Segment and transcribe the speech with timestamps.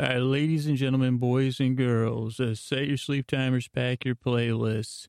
[0.00, 4.16] All right, ladies and gentlemen, boys and girls, uh, set your sleep timers, pack your
[4.16, 5.06] playlists,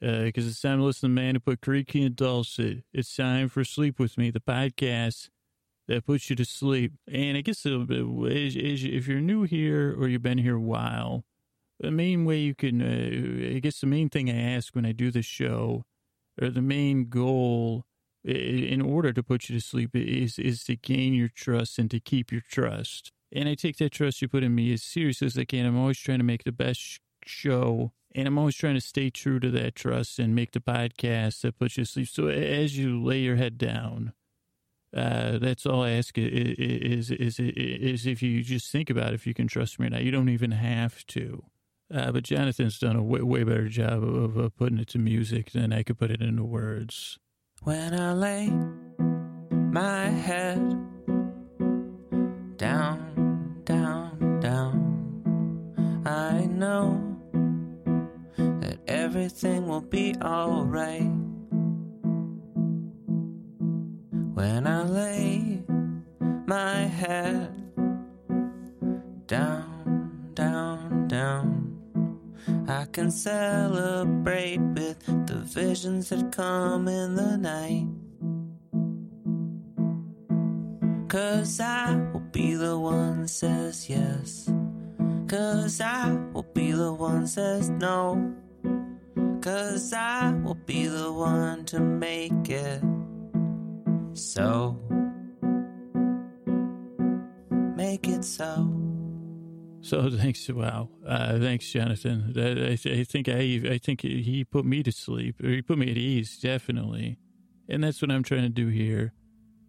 [0.00, 2.84] because uh, it's time to listen to the man who put creaky and dulcet.
[2.92, 5.30] It's time for Sleep With Me, the podcast
[5.88, 6.92] that puts you to sleep.
[7.10, 11.24] And I guess uh, if you're new here or you've been here a while,
[11.80, 14.92] the main way you can, uh, I guess the main thing I ask when I
[14.92, 15.86] do the show,
[16.40, 17.84] or the main goal
[18.24, 21.98] in order to put you to sleep is, is to gain your trust and to
[21.98, 23.10] keep your trust.
[23.34, 25.66] And I take that trust you put in me as serious as I can.
[25.66, 27.92] I'm always trying to make the best show.
[28.14, 31.58] And I'm always trying to stay true to that trust and make the podcast that
[31.58, 32.08] puts you to sleep.
[32.08, 34.12] So as you lay your head down,
[34.96, 39.26] uh, that's all I ask is, is, is, is if you just think about if
[39.26, 40.04] you can trust me or not.
[40.04, 41.42] You don't even have to.
[41.92, 45.50] Uh, but Jonathan's done a way, way better job of, of putting it to music
[45.50, 47.18] than I could put it into words.
[47.62, 48.52] When I lay
[49.50, 50.58] my head
[52.56, 53.03] down down,
[56.64, 57.16] know
[58.36, 61.12] that everything will be alright
[64.38, 65.62] when I lay
[66.46, 67.52] my head
[69.26, 71.48] down, down, down.
[72.66, 77.88] I can celebrate with the visions that come in the night.
[81.08, 84.50] Cause I will be the one says yes.
[85.26, 88.34] Cause I will be the one says no.
[89.40, 92.82] Cause I will be the one to make it
[94.12, 94.78] so.
[97.50, 98.70] Make it so.
[99.80, 102.32] So thanks, wow, uh, thanks, Jonathan.
[102.36, 105.90] I, I, think I, I think he put me to sleep, or he put me
[105.90, 107.18] at ease, definitely,
[107.68, 109.12] and that's what I'm trying to do here.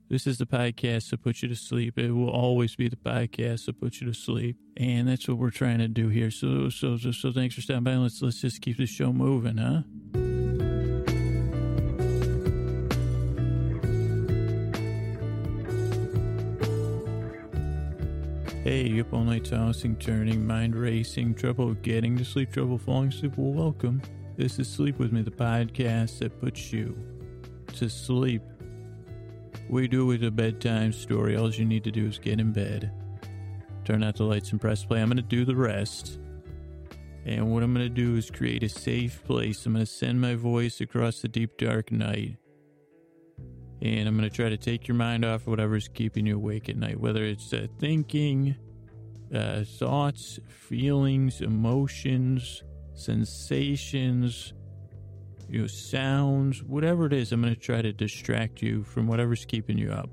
[0.07, 1.97] This is the podcast to put you to sleep.
[1.97, 5.49] It will always be the podcast to put you to sleep, and that's what we're
[5.49, 6.29] trying to do here.
[6.29, 7.95] So, so, so, so thanks for stopping by.
[7.95, 9.81] Let's let's just keep the show moving, huh?
[18.63, 23.09] Hey, you up all night tossing, turning, mind racing, trouble getting to sleep, trouble falling
[23.09, 23.33] asleep?
[23.37, 24.03] Well, welcome.
[24.37, 26.95] This is Sleep With Me, the podcast that puts you
[27.77, 28.43] to sleep.
[29.67, 31.35] We do with a bedtime story.
[31.35, 32.91] All you need to do is get in bed,
[33.83, 35.01] turn out the lights, and press play.
[35.01, 36.19] I'm going to do the rest.
[37.25, 39.65] And what I'm going to do is create a safe place.
[39.65, 42.37] I'm going to send my voice across the deep, dark night.
[43.81, 46.69] And I'm going to try to take your mind off of whatever's keeping you awake
[46.69, 48.55] at night, whether it's uh, thinking,
[49.33, 54.53] uh, thoughts, feelings, emotions, sensations,
[55.49, 59.45] you know, sounds, whatever it is, I'm going to try to distract you from whatever's
[59.45, 60.09] keeping you up.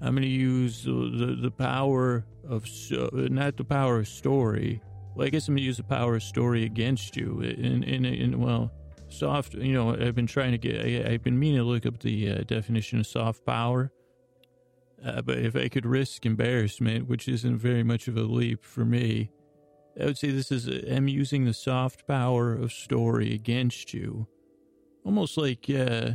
[0.00, 4.80] I'm going to use the, the, the power of, so, not the power of story.
[5.14, 7.40] Well, I guess I'm going to use the power of story against you.
[7.40, 8.70] In, in, in well,
[9.08, 11.98] soft, you know, I've been trying to get, I, have been meaning to look up
[12.00, 13.90] the uh, definition of soft power.
[15.04, 18.84] Uh, but if I could risk embarrassment, which isn't very much of a leap for
[18.84, 19.30] me,
[20.00, 24.28] I would say this is, I'm using the soft power of story against you.
[25.04, 26.12] Almost like, uh,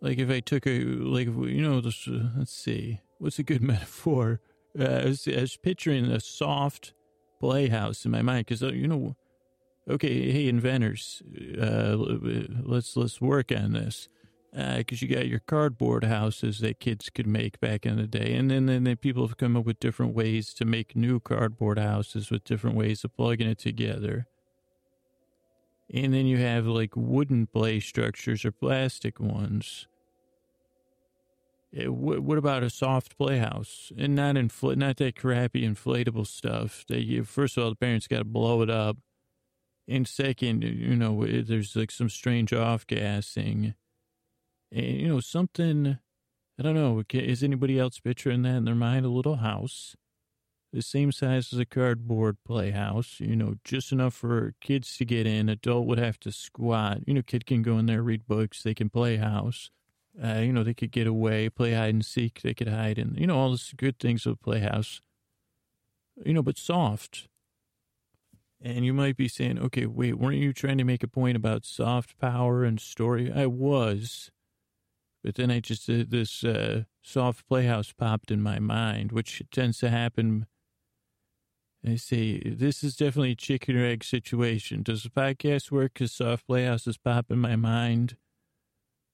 [0.00, 3.62] like if I took a, like, you know, this, uh, let's see, what's a good
[3.72, 4.40] metaphor?
[4.78, 6.94] Uh, I, was, I was picturing a soft
[7.38, 9.14] playhouse in my mind because, uh, you know,
[9.88, 11.22] okay, hey, inventors,
[11.60, 14.08] uh, let's, let's work on this
[14.52, 18.34] because uh, you got your cardboard houses that kids could make back in the day,
[18.34, 22.30] and then then people have come up with different ways to make new cardboard houses
[22.30, 24.26] with different ways of plugging it together.
[25.92, 29.86] And then you have like wooden play structures or plastic ones.
[31.74, 37.24] what about a soft playhouse and not infl- not that crappy inflatable stuff that you
[37.24, 38.98] first of all the parents got to blow it up,
[39.88, 43.74] and second, you know, there's like some strange off gassing
[44.72, 45.98] you know, something,
[46.58, 49.04] I don't know, is anybody else picturing that in their mind?
[49.04, 49.94] A little house,
[50.72, 55.26] the same size as a cardboard playhouse, you know, just enough for kids to get
[55.26, 55.48] in.
[55.48, 57.00] Adult would have to squat.
[57.06, 59.70] You know, kid can go in there, read books, they can play house.
[60.22, 63.14] Uh, you know, they could get away, play hide and seek, they could hide in,
[63.16, 65.00] you know, all the good things of a playhouse.
[66.24, 67.28] You know, but soft.
[68.60, 71.64] And you might be saying, okay, wait, weren't you trying to make a point about
[71.64, 73.32] soft power and story?
[73.32, 74.30] I was.
[75.22, 79.78] But then I just, uh, this uh, soft playhouse popped in my mind, which tends
[79.78, 80.46] to happen.
[81.86, 84.82] I say, this is definitely a chicken or egg situation.
[84.82, 88.16] Does the podcast work because soft playhouses pop in my mind?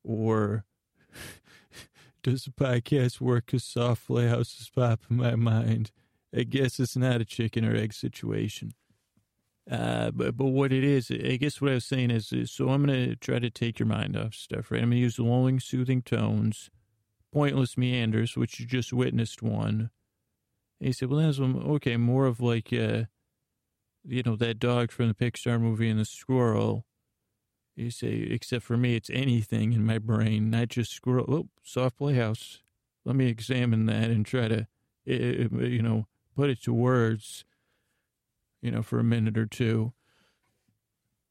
[0.02, 0.64] Or
[2.22, 5.90] does the podcast work because soft playhouses pop in my mind?
[6.34, 8.72] I guess it's not a chicken or egg situation.
[9.70, 12.70] Uh, but but what it is, I guess what I was saying is, is so
[12.70, 14.82] I'm going to try to take your mind off stuff, right?
[14.82, 16.70] I'm going to use lulling, soothing tones,
[17.32, 19.90] pointless meanders, which you just witnessed one.
[20.80, 23.04] And he said, well, that's okay, more of like, uh,
[24.04, 26.86] you know, that dog from the Pixar movie and the squirrel.
[27.76, 31.26] You say, except for me, it's anything in my brain, not just squirrel.
[31.28, 32.60] Oh, soft playhouse.
[33.04, 34.66] Let me examine that and try to,
[35.04, 37.44] you know, put it to words
[38.62, 39.92] you know, for a minute or two.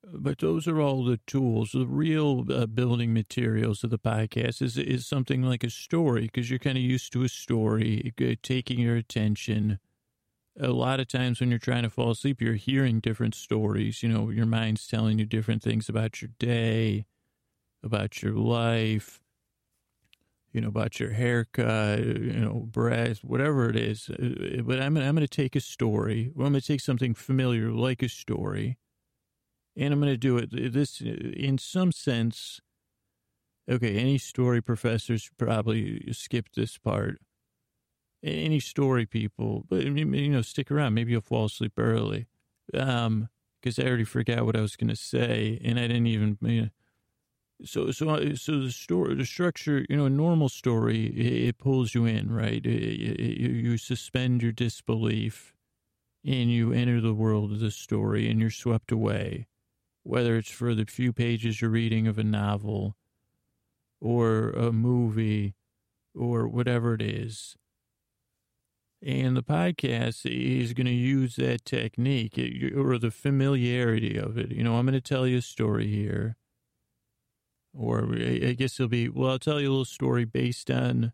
[0.03, 1.71] But those are all the tools.
[1.73, 6.49] The real uh, building materials of the podcast is is something like a story because
[6.49, 9.79] you're kind of used to a story taking your attention.
[10.59, 14.01] A lot of times when you're trying to fall asleep, you're hearing different stories.
[14.01, 17.05] You know, your mind's telling you different things about your day,
[17.83, 19.21] about your life,
[20.53, 24.09] you know, about your haircut, you know, breath, whatever it is.
[24.09, 26.31] Uh, but I'm, I'm going to take a story.
[26.33, 28.77] Well, I'm going to take something familiar like a story,
[29.75, 32.59] and I'm going to do it this in some sense.
[33.69, 37.19] Okay, any story professors probably skip this part.
[38.23, 40.95] Any story people, but you know, stick around.
[40.95, 42.25] Maybe you'll fall asleep early,
[42.73, 43.29] um,
[43.61, 46.37] because I already forgot what I was going to say, and I didn't even.
[46.41, 46.69] You know,
[47.63, 51.57] so so uh, so the story the structure you know a normal story it, it
[51.57, 52.65] pulls you in right?
[52.65, 55.53] It, it, you suspend your disbelief
[56.23, 59.47] and you enter the world of the story and you're swept away
[60.03, 62.95] whether it's for the few pages you're reading of a novel
[63.99, 65.53] or a movie
[66.15, 67.57] or whatever it is.
[69.05, 72.39] And the podcast is going to use that technique
[72.75, 74.51] or the familiarity of it.
[74.51, 76.37] You know i'm going to tell you a story here
[77.77, 81.13] or I guess it'll be, well, I'll tell you a little story based on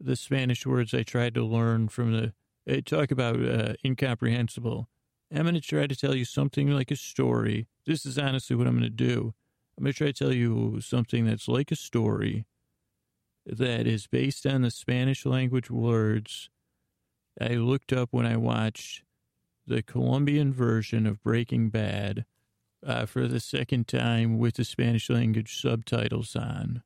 [0.00, 2.32] the Spanish words I tried to learn from the,
[2.68, 4.88] I talk about uh, incomprehensible.
[5.32, 7.68] I'm going to try to tell you something like a story.
[7.86, 9.34] This is honestly what I'm going to do.
[9.78, 12.46] I'm going to try to tell you something that's like a story
[13.46, 16.50] that is based on the Spanish language words
[17.40, 19.04] I looked up when I watched
[19.66, 22.24] the Colombian version of Breaking Bad
[22.86, 26.82] uh, for the second time with the Spanish language subtitles on.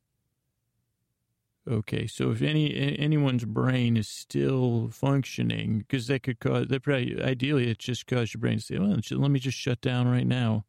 [1.66, 7.22] Okay, so if any anyone's brain is still functioning, because that could cause that probably
[7.22, 10.26] ideally it just cause your brain to say, "Well, let me just shut down right
[10.26, 10.66] now."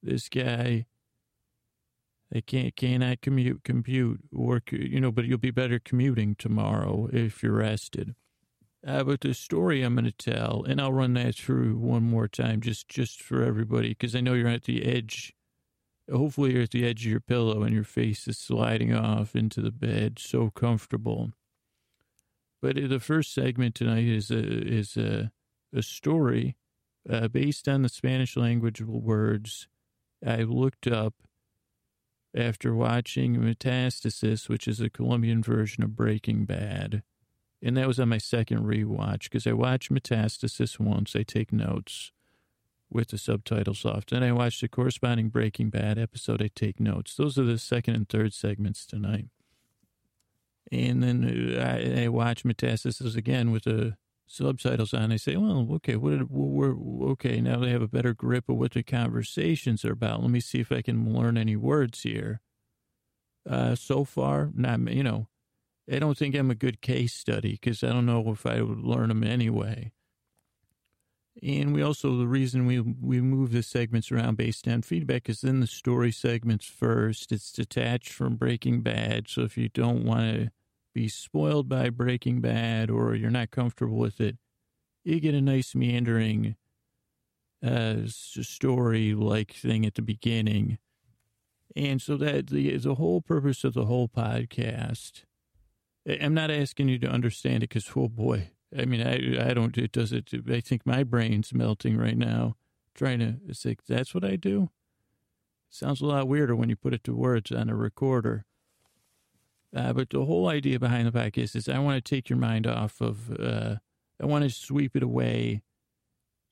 [0.00, 0.86] This guy,
[2.30, 7.42] they can't cannot commute compute work, you know, but you'll be better commuting tomorrow if
[7.42, 8.14] you're rested.
[8.86, 12.28] Uh, but the story I'm going to tell, and I'll run that through one more
[12.28, 15.34] time, just just for everybody, because I know you're at the edge.
[16.10, 19.60] Hopefully, you're at the edge of your pillow and your face is sliding off into
[19.60, 21.32] the bed, so comfortable.
[22.62, 25.32] But the first segment tonight is a is a
[25.74, 26.56] a story
[27.10, 29.68] uh, based on the Spanish language words
[30.26, 31.14] I looked up
[32.36, 37.02] after watching Metastasis, which is a Colombian version of Breaking Bad.
[37.62, 41.16] And that was on my second rewatch because I watched Metastasis once.
[41.16, 42.12] I take notes
[42.90, 44.06] with the subtitles off.
[44.06, 46.40] Then I watched the corresponding Breaking Bad episode.
[46.40, 47.14] I take notes.
[47.16, 49.26] Those are the second and third segments tonight.
[50.70, 53.96] And then uh, I, I watch Metastasis again with the
[54.26, 55.10] subtitles on.
[55.10, 56.76] I say, well, okay, what we're,
[57.10, 60.22] okay, now they have a better grip of what the conversations are about.
[60.22, 62.40] Let me see if I can learn any words here.
[63.48, 65.28] Uh, so far, not, you know,
[65.90, 68.80] I don't think I'm a good case study because I don't know if I would
[68.80, 69.92] learn them anyway.
[71.42, 75.44] And we also, the reason we, we move the segments around based on feedback is
[75.44, 77.30] in the story segments first.
[77.30, 79.28] It's detached from Breaking Bad.
[79.28, 80.50] So if you don't want to
[80.94, 84.36] be spoiled by Breaking Bad or you're not comfortable with it,
[85.04, 86.56] you get a nice meandering
[87.64, 90.78] uh, story like thing at the beginning.
[91.76, 95.22] And so that the, the whole purpose of the whole podcast
[96.08, 99.76] I'm not asking you to understand it because, oh boy, I mean, I, I don't,
[99.76, 100.30] it does it.
[100.50, 102.56] I think my brain's melting right now
[102.94, 104.70] trying to, it's like, that's what I do.
[105.70, 108.46] Sounds a lot weirder when you put it to words on a recorder.
[109.74, 112.66] Uh, but the whole idea behind the podcast is I want to take your mind
[112.66, 113.76] off of, uh,
[114.20, 115.62] I want to sweep it away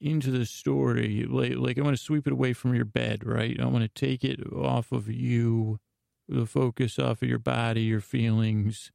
[0.00, 1.25] into the story.
[1.28, 3.58] Like, like I want to sweep it away from your bed, right?
[3.58, 5.80] I want to take it off of you,
[6.28, 8.92] the focus off of your body, your feelings,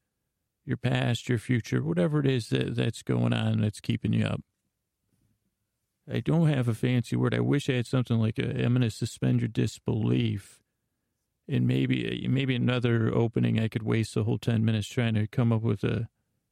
[0.71, 4.41] your past, your future, whatever it is that, that's going on that's keeping you up.
[6.11, 7.35] I don't have a fancy word.
[7.35, 10.61] I wish I had something like uh, i am going to suspend your disbelief.
[11.47, 15.27] And maybe uh, maybe another opening, I could waste the whole 10 minutes trying to
[15.27, 16.07] come up with a,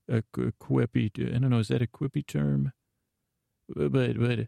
[0.07, 1.09] a, a quippy.
[1.35, 2.73] I don't know, is that a quippy term?
[3.75, 4.47] but, but,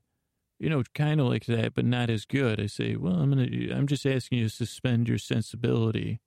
[0.60, 2.60] you know, kind of like that, but not as good.
[2.60, 6.20] I say, well, I'm to, I'm just asking you to suspend your sensibility.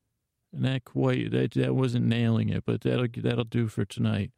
[0.56, 4.30] Not quite, that, that wasn't nailing it, but that'll, that'll do for tonight.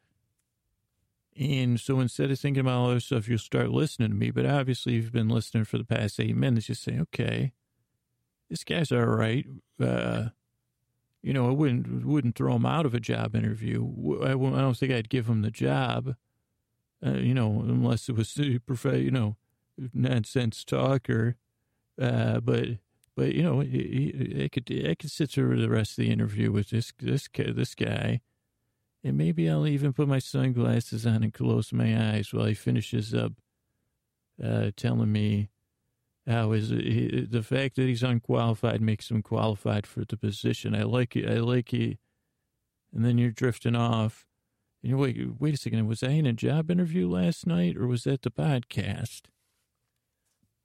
[1.39, 4.31] And so instead of thinking about all this stuff, you'll start listening to me.
[4.31, 6.67] But obviously, you've been listening for the past eight minutes.
[6.67, 7.53] You say, okay,
[8.49, 9.45] this guy's all right.
[9.79, 10.29] Uh,
[11.21, 13.87] you know, I wouldn't wouldn't throw him out of a job interview.
[14.23, 16.15] I, I don't think I'd give him the job.
[17.05, 19.35] Uh, you know, unless it was super, you know,
[19.93, 21.35] nonsense talker.
[22.01, 22.67] Uh, but
[23.17, 26.69] but you know, I could I could sit through the rest of the interview with
[26.69, 28.21] this this this guy,
[29.03, 33.15] and maybe I'll even put my sunglasses on and close my eyes while he finishes
[33.15, 33.33] up
[34.41, 35.49] uh, telling me
[36.27, 40.75] how is the fact that he's unqualified makes him qualified for the position.
[40.75, 41.27] I like it.
[41.27, 41.97] I like it.
[42.93, 44.27] And then you're drifting off.
[44.83, 45.87] And you're, wait, wait a second.
[45.87, 49.21] Was I in a job interview last night or was that the podcast?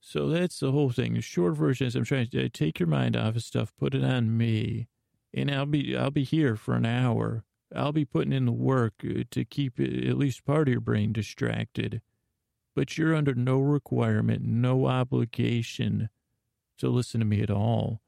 [0.05, 1.15] So that's the whole thing.
[1.15, 4.05] The short version is I'm trying to take your mind off of stuff, put it
[4.05, 4.89] on me,
[5.33, 7.45] and I'll be I'll be here for an hour.
[7.75, 11.13] I'll be putting in the work uh, to keep at least part of your brain
[11.13, 12.03] distracted
[12.75, 16.09] but you're under no requirement, no obligation
[16.79, 18.01] to listen to me at all.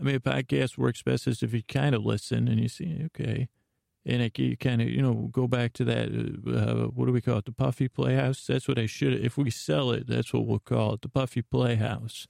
[0.00, 3.02] I mean, a podcast works best as if you kind of listen and you see,
[3.06, 3.48] okay.
[4.04, 7.20] And it, you kind of, you know, go back to that, uh, what do we
[7.20, 7.44] call it?
[7.44, 8.44] The Puffy Playhouse?
[8.46, 11.40] That's what I should, if we sell it, that's what we'll call it, the Puffy
[11.40, 12.26] Playhouse.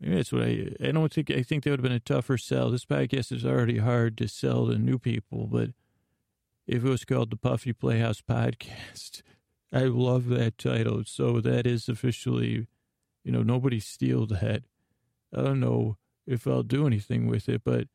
[0.00, 2.36] Maybe that's what I, I don't think, I think that would have been a tougher
[2.36, 2.70] sell.
[2.70, 5.70] This podcast is already hard to sell to new people, but
[6.66, 9.22] if it was called the Puffy Playhouse Podcast,
[9.72, 11.02] I love that title.
[11.06, 12.66] So that is officially,
[13.24, 14.62] you know, nobody steal that.
[15.36, 17.88] I don't know if I'll do anything with it, but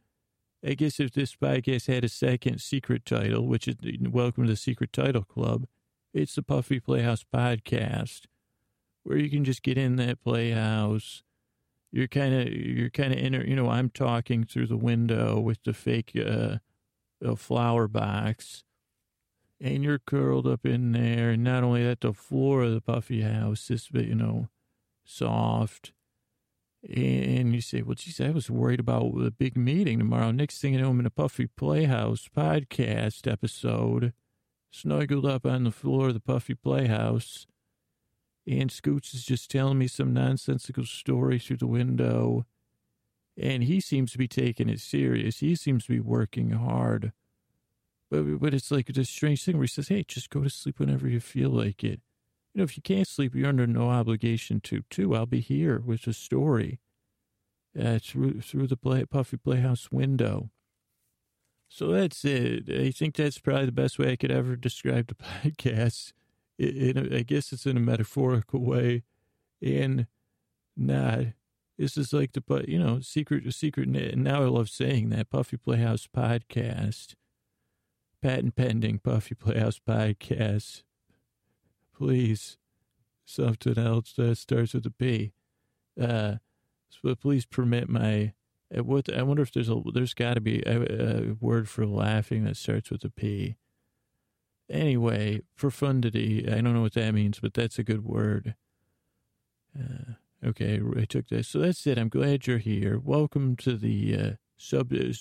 [0.66, 3.76] I guess if this podcast had a second secret title, which is
[4.10, 5.66] Welcome to the Secret Title Club,
[6.14, 8.28] it's the Puffy Playhouse Podcast,
[9.04, 11.22] where you can just get in that playhouse.
[11.92, 15.62] You're kind of, you're kind of in, you know, I'm talking through the window with
[15.66, 16.60] the fake uh,
[17.36, 18.64] flower box
[19.60, 21.32] and you're curled up in there.
[21.32, 24.48] And not only that, the floor of the puffy house is, you know,
[25.04, 25.92] soft.
[26.84, 30.32] And you say, well, geez, I was worried about the big meeting tomorrow.
[30.32, 34.12] Next thing you know, I'm in a Puffy Playhouse podcast episode,
[34.70, 37.48] snuggled up on the floor of the Puffy Playhouse.
[38.46, 42.46] And Scoots is just telling me some nonsensical story through the window.
[43.38, 45.40] And he seems to be taking it serious.
[45.40, 47.14] He seems to be working hard.
[48.12, 50.80] But, but it's like this strange thing where he says, hey, just go to sleep
[50.80, 52.02] whenever you feel like it.
[52.54, 55.16] You know, if you can't sleep, you're under no obligation to, too.
[55.16, 56.80] I'll be here with a story
[57.80, 60.52] uh, through, through the play, Puffy Playhouse window.
[61.68, 62.70] So that's it.
[62.70, 66.14] I think that's probably the best way I could ever describe the podcast.
[66.60, 69.04] It, it, I guess it's in a metaphorical way
[69.62, 70.06] and
[70.78, 71.26] not.
[71.80, 73.88] This is like the, you know, secret, secret.
[73.88, 77.16] Now I love saying that Puffy Playhouse podcast
[78.24, 80.84] patent pending Puffy Playhouse podcast.
[81.96, 82.58] Please,
[83.26, 85.34] something else that starts with a P.
[86.00, 86.36] Uh,
[86.90, 88.34] so please permit my.
[88.76, 91.86] Uh, what I wonder if there's a there's got to be a, a, word for
[91.86, 93.56] laughing that starts with a P.
[94.70, 96.48] Anyway, profundity.
[96.48, 98.56] I don't know what that means, but that's a good word.
[99.78, 100.14] Uh,
[100.46, 101.50] okay, I took this.
[101.50, 101.98] So that's it.
[101.98, 103.00] I'm glad you're here.
[103.04, 105.14] Welcome to the uh, sub uh,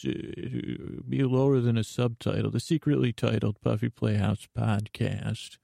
[1.09, 2.51] be lower than a subtitle.
[2.51, 5.59] The secretly titled Puffy Playhouse podcast.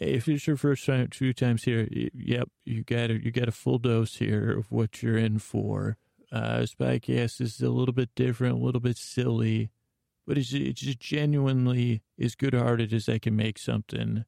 [0.00, 3.52] If it's your first time, two times here, yep, you got a, you got a
[3.52, 5.96] full dose here of what you're in for.
[6.30, 9.70] Uh, this podcast is a little bit different, a little bit silly,
[10.24, 14.24] but it's, it's just genuinely as good-hearted as I can make something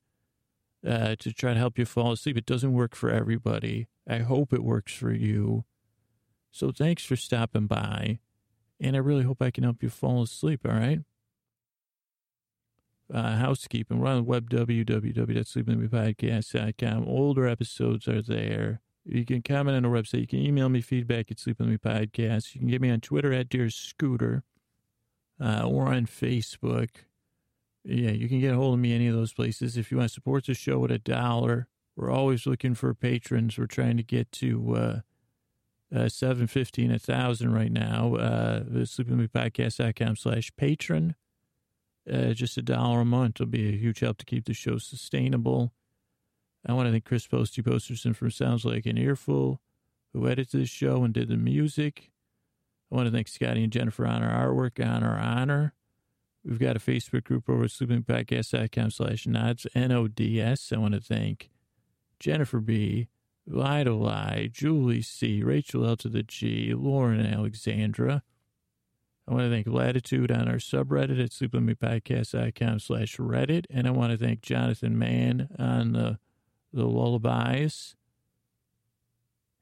[0.85, 2.37] uh, to try to help you fall asleep.
[2.37, 3.87] It doesn't work for everybody.
[4.09, 5.67] I hope it works for you.
[6.51, 8.19] So thanks for stopping by.
[8.81, 11.01] And I really hope I can help you fall asleep, all right?
[13.13, 13.99] Uh, housekeeping.
[13.99, 17.09] We're on the web, www.sleepwithmepodcast.com.
[17.09, 18.81] Older episodes are there.
[19.05, 20.21] You can comment on the website.
[20.21, 22.55] You can email me feedback at sleepwithmepodcast.
[22.55, 24.45] You can get me on Twitter at Dear Scooter
[25.43, 26.91] uh, or on Facebook.
[27.85, 29.77] Yeah, you can get a hold of me any of those places.
[29.77, 33.59] If you want to support the show at a dollar, we're always looking for patrons.
[33.59, 35.01] We're trying to get to uh,
[35.95, 38.15] uh, 750 and 1000 right now.
[38.15, 41.17] Uh, sleepingwithmepodcast.com slash patron.
[42.13, 44.79] Uh, just a dollar a month will be a huge help to keep the show
[44.79, 45.73] sustainable.
[46.67, 49.61] I want to thank Chris Posty Posterson from Sounds Like an Earful,
[50.13, 52.11] who edited the show and did the music.
[52.91, 55.75] I want to thank Scotty and Jennifer on our artwork, on our honor.
[56.45, 60.73] We've got a Facebook group over at sleepingpodcast.com slash nods, N-O-D-S.
[60.73, 61.51] I want to thank
[62.19, 63.09] Jennifer B.,
[63.47, 68.23] Vital I, Julie C., Rachel L to the G, Lauren Alexandra.
[69.29, 73.67] I want to thank Latitude on our subreddit at sleepwithmepodcast.com slash Reddit.
[73.71, 76.19] And I want to thank Jonathan Mann on the,
[76.73, 77.95] the lullabies.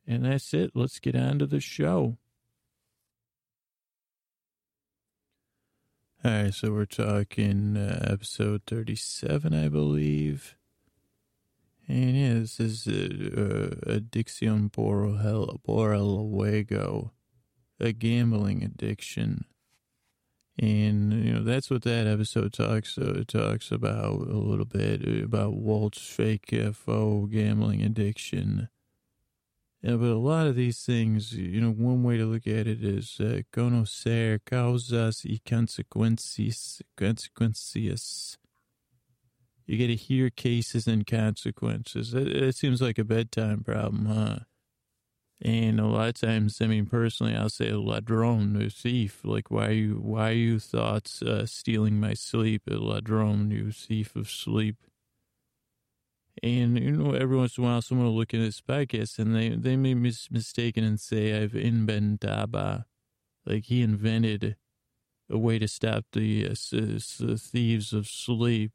[0.07, 0.71] And that's it.
[0.75, 2.17] Let's get on to the show.
[6.25, 10.57] All right, so we're talking uh, episode 37, I believe.
[11.87, 16.29] And yeah, this is uh, uh, Addiction por el, por el
[17.81, 19.45] a gambling addiction.
[20.59, 25.55] And, you know, that's what that episode talks uh, talks about a little bit, about
[25.55, 28.69] Walt's fake FO gambling addiction.
[29.83, 32.83] Yeah, but a lot of these things, you know, one way to look at it
[32.83, 36.83] is uh, conocer causas y consecuencias.
[36.97, 38.37] consecuencias.
[39.67, 42.13] You got to hear cases and consequences.
[42.15, 44.39] It, seems like a bedtime problem, huh?
[45.41, 49.21] And a lot of times, I mean, personally, I'll say ladrón, a thief.
[49.23, 52.63] Like, why you, why you thoughts uh, stealing my sleep?
[52.67, 54.77] A ladrón, you thief of sleep.
[56.43, 59.35] And, you know, every once in a while, someone will look at this podcast and
[59.35, 62.87] they, they may be mistaken and say, I've inventaba.
[63.47, 64.57] Like he invented
[65.31, 68.73] a way to stop the, uh, the thieves of sleep,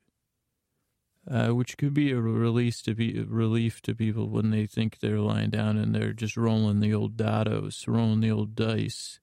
[1.29, 5.19] uh, which could be a release to be relief to people when they think they're
[5.19, 9.19] lying down and they're just rolling the old dados, rolling the old dice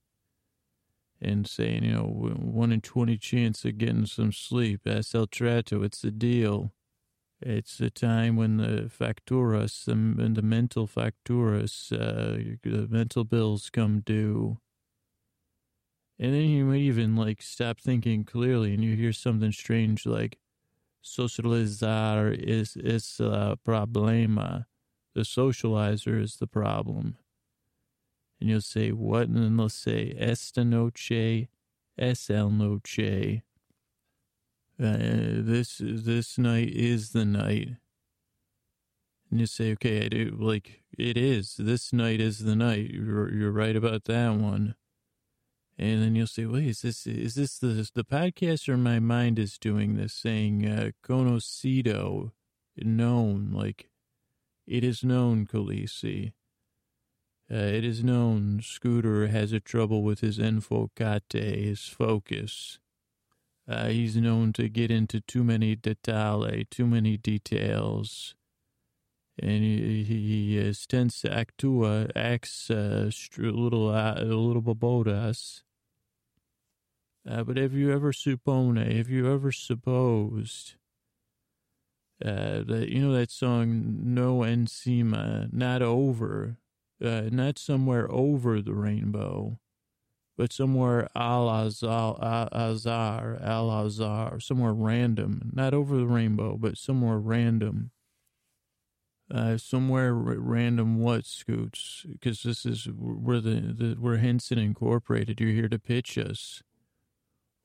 [1.21, 4.81] and saying, you know, one in 20 chance of getting some sleep.
[4.85, 5.83] That's El Trato.
[5.83, 6.73] It's the deal.
[7.43, 14.01] It's the time when the facturas, the, the mental facturas, uh, the mental bills come
[14.01, 14.59] due.
[16.19, 20.39] And then you might even like stop thinking clearly and you hear something strange like
[21.05, 24.67] socializar is, is a problema.
[25.15, 27.17] The socializer is the problem.
[28.41, 29.29] And you'll say, what?
[29.29, 31.49] And then they'll say, esta noche
[31.99, 33.43] es el noche.
[34.83, 37.77] Uh, this this night is the night.
[39.31, 41.57] And you say, okay, I do like it is.
[41.59, 42.91] This night is the night.
[42.91, 44.75] You're you're right about that one.
[45.81, 49.39] And then you'll say, wait, is this is this the the podcast or my mind
[49.39, 52.33] is doing this, saying uh, conocido,
[52.77, 53.89] known, like
[54.67, 56.35] it is known, Khaleesi.
[57.51, 62.79] Uh, it is known Scooter has a trouble with his enfocate, his focus.
[63.67, 68.35] Uh, he's known to get into too many dettagli, too many details.
[69.43, 75.63] And he, he, he tends to actua, acts uh, a little, uh, a little bobodas.
[77.29, 80.75] Uh, but have you ever suppone, have you ever supposed
[82.25, 86.57] uh, that, you know, that song, No Encima, not over,
[87.03, 89.59] uh, not somewhere over the rainbow,
[90.37, 92.19] but somewhere al azar,
[93.43, 97.91] al azar, somewhere random, not over the rainbow, but somewhere random.
[99.33, 105.41] Uh, somewhere r- random what scoots because this is where the, the where Henson Incorporated.
[105.41, 106.65] You're here to pitch us.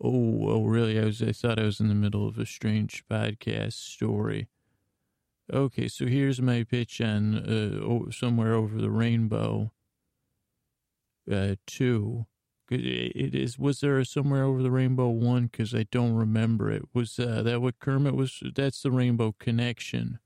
[0.07, 0.99] Oh, oh, really?
[0.99, 4.49] I was I thought I was in the middle of a strange podcast story.
[5.51, 9.71] Okay, so here's my pitch on uh, somewhere over the rainbow.
[11.31, 12.27] Uh, two
[12.69, 13.59] it is.
[13.59, 15.47] Was there somewhere over the rainbow one?
[15.47, 16.83] Because I don't remember it.
[16.93, 18.41] Was uh, that what Kermit was?
[18.55, 20.19] That's the Rainbow Connection,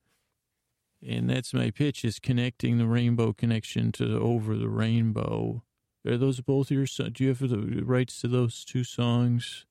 [1.06, 5.64] and that's my pitch: is connecting the Rainbow Connection to Over the Rainbow.
[6.08, 6.86] Are those both your?
[6.86, 9.66] Do you have the rights to those two songs?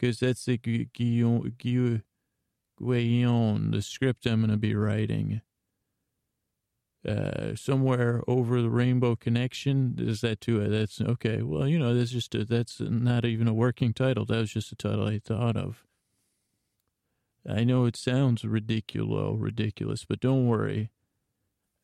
[0.00, 1.52] Because that's the Guillaume,
[2.78, 5.42] the script I'm going to be writing
[7.06, 9.96] uh, somewhere over the rainbow connection.
[9.98, 10.66] Is that too?
[10.66, 11.42] That's okay.
[11.42, 14.24] Well, you know, that's just a, that's not even a working title.
[14.24, 15.84] That was just a title I thought of.
[17.46, 20.90] I know it sounds ridiculous, ridiculous, but don't worry.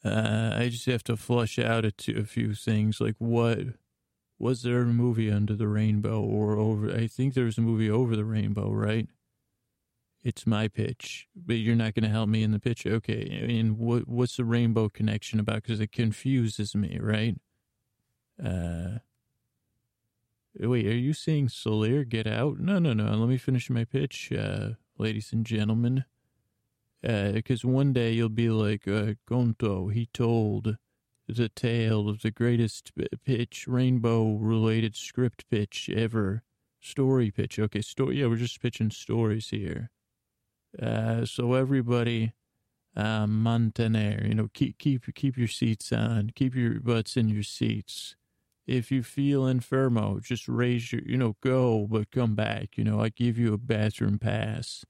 [0.02, 3.58] Uh, I just have to flush out a, a few things like what
[4.38, 6.90] was there a movie under the rainbow or over?
[6.94, 9.08] I think there was a movie over the rainbow, right?
[10.26, 12.84] it's my pitch, but you're not going to help me in the pitch.
[12.84, 13.46] Okay.
[13.48, 15.62] And what, what's the rainbow connection about?
[15.62, 17.36] Because it confuses me, right?
[18.44, 18.98] Uh,
[20.58, 22.58] wait, are you saying Soler get out?
[22.58, 23.04] No, no, no.
[23.04, 26.04] Let me finish my pitch, uh, ladies and gentlemen.
[27.06, 30.76] Uh, Because one day you'll be like, uh, Gonto, he told
[31.28, 32.92] the tale of the greatest
[33.24, 36.44] pitch, rainbow related script pitch ever
[36.86, 37.58] Story pitch.
[37.58, 38.20] Okay, story.
[38.20, 39.90] Yeah, we're just pitching stories here.
[40.80, 42.32] Uh, so everybody,
[42.94, 47.42] uh, mantener, you know, keep keep keep your seats on, keep your butts in your
[47.42, 48.14] seats.
[48.68, 52.78] If you feel infermo, just raise your, you know, go, but come back.
[52.78, 54.84] You know, I give you a bathroom pass.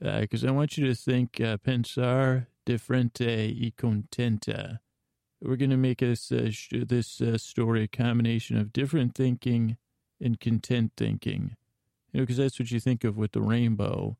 [0.00, 4.80] Because uh, I want you to think, uh, pensar diferente y contenta.
[5.42, 9.78] We're going to make this, uh, sh- this uh, story a combination of different thinking
[10.20, 11.56] and content thinking.
[12.12, 14.18] You know, because that's what you think of with the rainbow,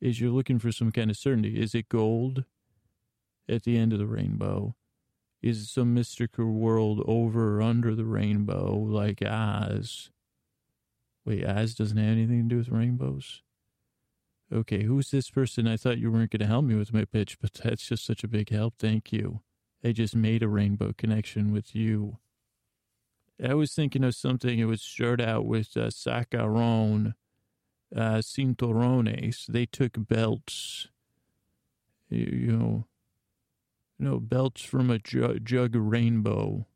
[0.00, 1.60] is you're looking for some kind of certainty.
[1.60, 2.44] Is it gold
[3.48, 4.74] at the end of the rainbow?
[5.42, 10.10] Is it some mystical world over or under the rainbow like Oz?
[11.24, 13.42] Wait, Oz doesn't have anything to do with rainbows?
[14.52, 15.68] Okay, who's this person?
[15.68, 18.24] I thought you weren't going to help me with my pitch, but that's just such
[18.24, 18.74] a big help.
[18.78, 19.42] Thank you.
[19.84, 22.18] I just made a rainbow connection with you.
[23.42, 24.58] I was thinking of something.
[24.58, 27.14] It would start out with uh, Sacaron,
[27.94, 29.46] uh, Cinturones.
[29.46, 30.88] They took belts,
[32.08, 32.84] you, you know,
[33.98, 36.66] you know, belts from a jug, jug rainbow,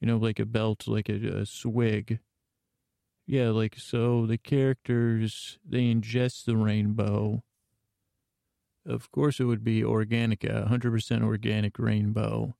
[0.00, 2.18] you know, like a belt, like a, a swig.
[3.26, 7.42] Yeah, like so the characters, they ingest the rainbow.
[8.86, 12.54] Of course, it would be Organica, 100% organic rainbow.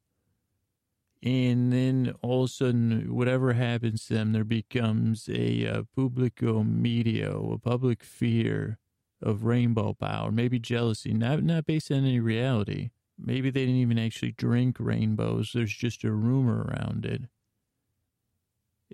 [1.22, 6.62] And then all of a sudden, whatever happens to them, there becomes a, a publico
[6.62, 8.79] medio, a public fear
[9.22, 12.90] of rainbow power, maybe jealousy, not, not based on any reality.
[13.18, 15.53] Maybe they didn't even actually drink rainbows.
[15.55, 17.22] There's just a rumor around it.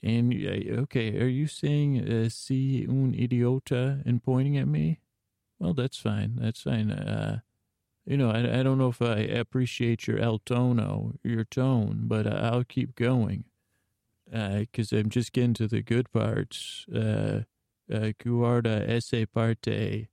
[0.02, 5.00] And okay, are you saying uh, "si un idiota" and pointing at me?
[5.58, 6.36] Well, that's fine.
[6.40, 6.90] That's fine.
[6.90, 7.40] Uh,
[8.06, 12.26] you know, I, I don't know if I appreciate your el tono, your tone, but
[12.26, 13.44] I'll keep going
[14.24, 16.86] because uh, I'm just getting to the good parts.
[16.94, 17.42] Uh,
[17.92, 20.08] uh, guarda esse parte,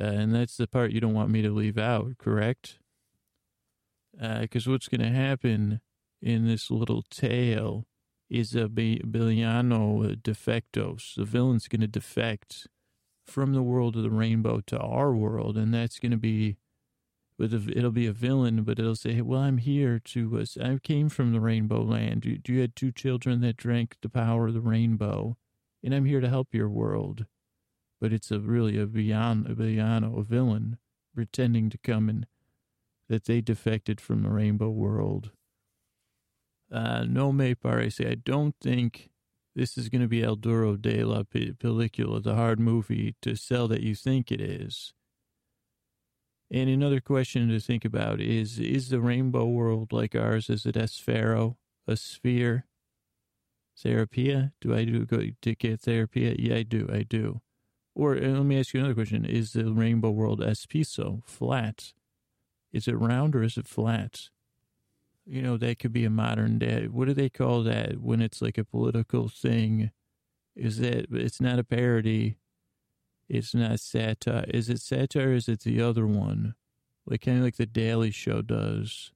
[0.00, 2.78] uh, and that's the part you don't want me to leave out, correct?
[4.12, 5.80] Because uh, what's going to happen
[6.22, 7.86] in this little tale
[8.30, 11.14] is a Biliano defectos.
[11.16, 12.68] The villain's going to defect
[13.26, 16.56] from the world of the rainbow to our world, and that's going to be,
[17.38, 20.44] it'll be a villain, but it'll say, "Well, I'm here to.
[20.62, 22.24] I came from the rainbow land.
[22.24, 25.36] You, you had two children that drank the power of the rainbow,
[25.82, 27.26] and I'm here to help your world."
[28.00, 30.78] But it's a really a villano, a villano, a villain,
[31.14, 32.26] pretending to come and
[33.08, 35.32] that they defected from the rainbow world
[36.72, 38.08] uh, no me parece.
[38.08, 39.10] I don't think
[39.54, 43.68] this is going to be El Duro de la Película, the hard movie to sell
[43.68, 44.92] that you think it is.
[46.52, 50.50] And another question to think about is, is the rainbow world like ours?
[50.50, 51.56] Is it esfero,
[51.86, 52.66] a sphere?
[53.78, 54.52] Therapia?
[54.60, 56.34] Do I do go to get therapy?
[56.38, 56.88] Yeah, I do.
[56.92, 57.40] I do.
[57.94, 59.24] Or let me ask you another question.
[59.24, 61.92] Is the rainbow world espiso, flat?
[62.72, 64.28] Is it round or is it flat?
[65.26, 66.88] You know, that could be a modern day.
[66.88, 69.90] What do they call that when it's like a political thing?
[70.56, 72.36] Is that it's not a parody?
[73.28, 74.44] It's not satire.
[74.48, 75.32] Is it satire?
[75.32, 76.54] is it the other one?
[77.06, 79.12] Like kind of like the Daily Show does.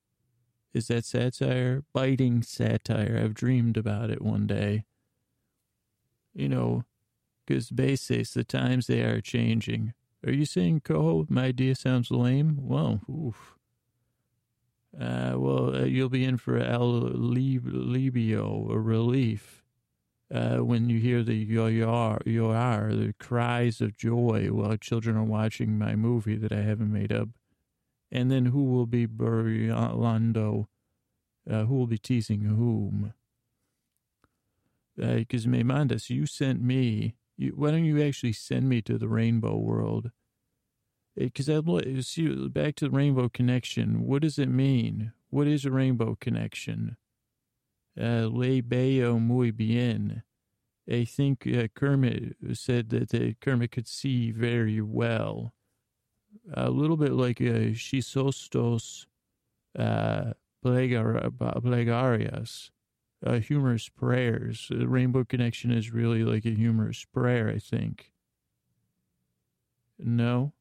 [0.73, 1.83] Is that satire?
[1.93, 3.21] Biting satire.
[3.23, 4.85] I've dreamed about it one day.
[6.33, 6.85] You know,
[7.47, 9.95] because basis, the times they are changing.
[10.27, 12.59] Are you saying, Coho, my idea sounds lame?
[12.61, 13.54] Well, oof.
[14.99, 19.65] Uh, well, uh, you'll be in for El Libio, a relief.
[20.33, 25.79] Uh, when you hear the yoyar, yoyar, the cries of joy while children are watching
[25.79, 27.29] my movie that I haven't made up.
[28.11, 30.67] And then who will be burlando?
[31.49, 33.13] Uh, who will be teasing whom?
[34.97, 37.17] Because uh, Memandas, you sent me.
[37.37, 40.11] You, why don't you actually send me to the rainbow world?
[41.17, 41.61] Because I
[42.01, 44.07] see back to the rainbow connection.
[44.07, 45.13] What does it mean?
[45.31, 46.97] What is a rainbow connection?
[48.01, 50.23] Uh, le veo muy bien.
[50.91, 55.55] I think uh, Kermit said that Kermit could see very well.
[56.53, 59.07] A little bit like uh, Chisostos
[59.79, 60.33] uh,
[60.65, 62.71] Plegarias,
[63.25, 64.67] uh, humorous prayers.
[64.71, 68.11] The rainbow connection is really like a humorous prayer, I think.
[69.99, 70.53] No?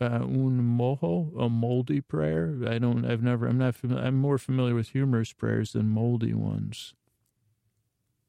[0.00, 2.56] Uh, un mojo, a moldy prayer.
[2.66, 6.34] I don't, I've never, I'm not familiar, I'm more familiar with humorous prayers than moldy
[6.34, 6.94] ones.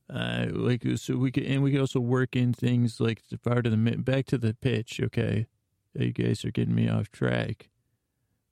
[0.10, 3.66] Uh, like, so we can, and we can also work in things like the part
[3.66, 5.48] of the, back to the pitch, okay?
[5.94, 7.70] You guys are getting me off track.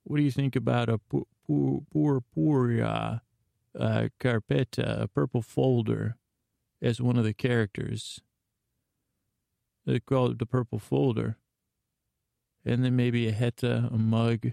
[0.04, 0.98] What do you think about a
[1.46, 3.20] purpurea
[3.78, 6.16] uh, carpeta, a purple folder?
[6.82, 8.20] as one of the characters.
[9.86, 11.36] They call it the purple folder.
[12.64, 14.52] And then maybe a Heta, a mug,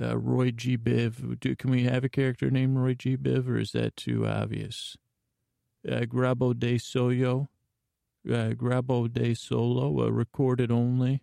[0.00, 0.76] uh, Roy G.
[0.76, 1.38] Biv.
[1.40, 3.16] Do, can we have a character named Roy G.
[3.16, 4.96] Biv, or is that too obvious?
[5.86, 7.48] Uh, Grabo de Soyo,
[8.28, 11.22] uh, Grabo de Solo, uh, recorded only.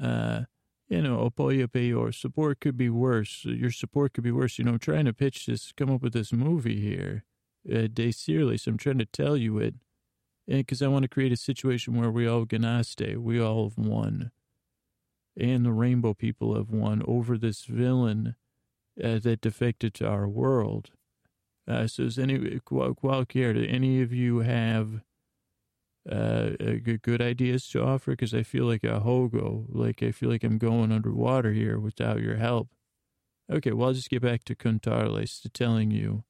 [0.00, 0.42] Uh,
[0.88, 3.44] you know, Opoya Payor, support could be worse.
[3.44, 4.58] Your support could be worse.
[4.58, 7.24] You know, I'm trying to pitch this, come up with this movie here,
[7.70, 8.66] uh, De Searless.
[8.66, 9.74] I'm trying to tell you it
[10.46, 14.30] because I want to create a situation where we all ganaste, we all have won,
[15.36, 18.36] and the Rainbow people have won over this villain
[19.02, 20.90] uh, that defected to our world.
[21.66, 23.54] Uh, so, is any qualquier?
[23.54, 25.02] Do any of you have
[26.10, 28.12] uh, good, good ideas to offer?
[28.12, 32.20] Because I feel like a hogo, like I feel like I'm going underwater here without
[32.20, 32.70] your help.
[33.50, 36.24] Okay, well, I'll just get back to Contarles to telling you,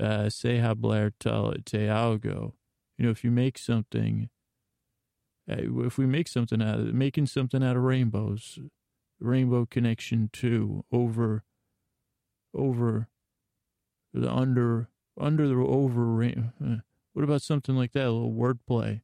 [0.00, 2.52] uh, se hablar tal te algo
[3.02, 4.28] you know, if you make something,
[5.50, 8.60] uh, if we make something out of making something out of rainbows,
[9.18, 11.42] rainbow connection two over,
[12.54, 13.08] over
[14.14, 14.88] the under,
[15.18, 16.76] under the over, uh,
[17.12, 18.06] what about something like that?
[18.06, 19.00] A little wordplay.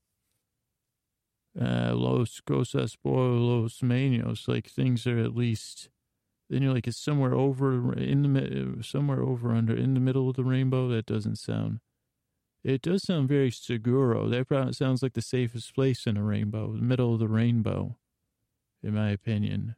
[1.61, 5.89] Uh, los cosas por los menos, like things are at least,
[6.49, 10.37] then you're like, it's somewhere over in the, somewhere over under, in the middle of
[10.37, 10.87] the rainbow.
[10.87, 11.81] That doesn't sound
[12.65, 14.29] it does sound very seguro.
[14.29, 17.97] That sounds like the safest place in a rainbow, the middle of the rainbow,
[18.83, 19.77] in my opinion.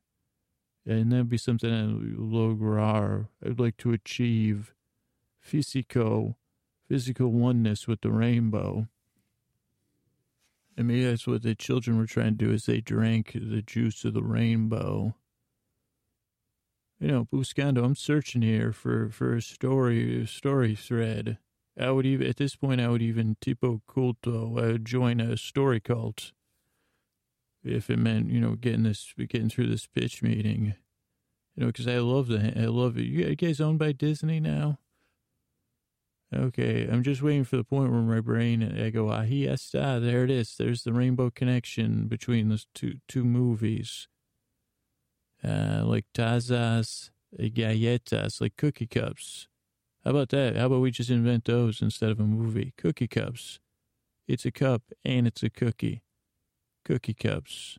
[0.86, 1.84] And that'd be something I
[2.20, 3.28] lograr.
[3.44, 4.74] I'd like to achieve
[5.38, 6.36] physico,
[6.88, 8.88] physical oneness with the rainbow.
[10.76, 14.04] And maybe that's what the children were trying to do is they drank the juice
[14.04, 15.14] of the rainbow.
[16.98, 21.38] You know, Buscando, I'm searching here for, for a story, a story thread.
[21.80, 25.80] I would even, at this point, I would even tipo culto, would join a story
[25.80, 26.32] cult
[27.64, 30.74] if it meant, you know, getting this, getting through this pitch meeting.
[31.56, 33.02] You know, because I love the, I love it.
[33.02, 34.78] You guys owned by Disney now?
[36.32, 39.98] Okay, I'm just waiting for the point where my brain, I go, ah, yes, ah,
[39.98, 40.54] there it is.
[40.56, 44.06] There's the rainbow connection between those two two movies.
[45.42, 49.48] Uh, like tazas, galletas, like cookie cups.
[50.04, 50.56] How about that?
[50.56, 52.72] How about we just invent those instead of a movie?
[52.78, 53.60] Cookie cups.
[54.26, 56.02] It's a cup and it's a cookie.
[56.84, 57.78] Cookie cups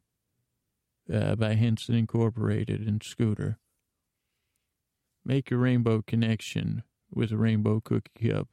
[1.12, 3.58] uh, by Henson Incorporated and Scooter.
[5.26, 8.50] Make a rainbow connection with a rainbow cookie cup.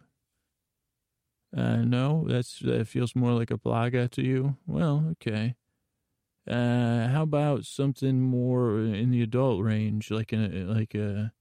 [1.57, 4.57] Uh, no, that's that feels more like a plaga to you.
[4.67, 5.57] Well, okay.
[6.47, 11.33] Uh, how about something more in the adult range, like a like a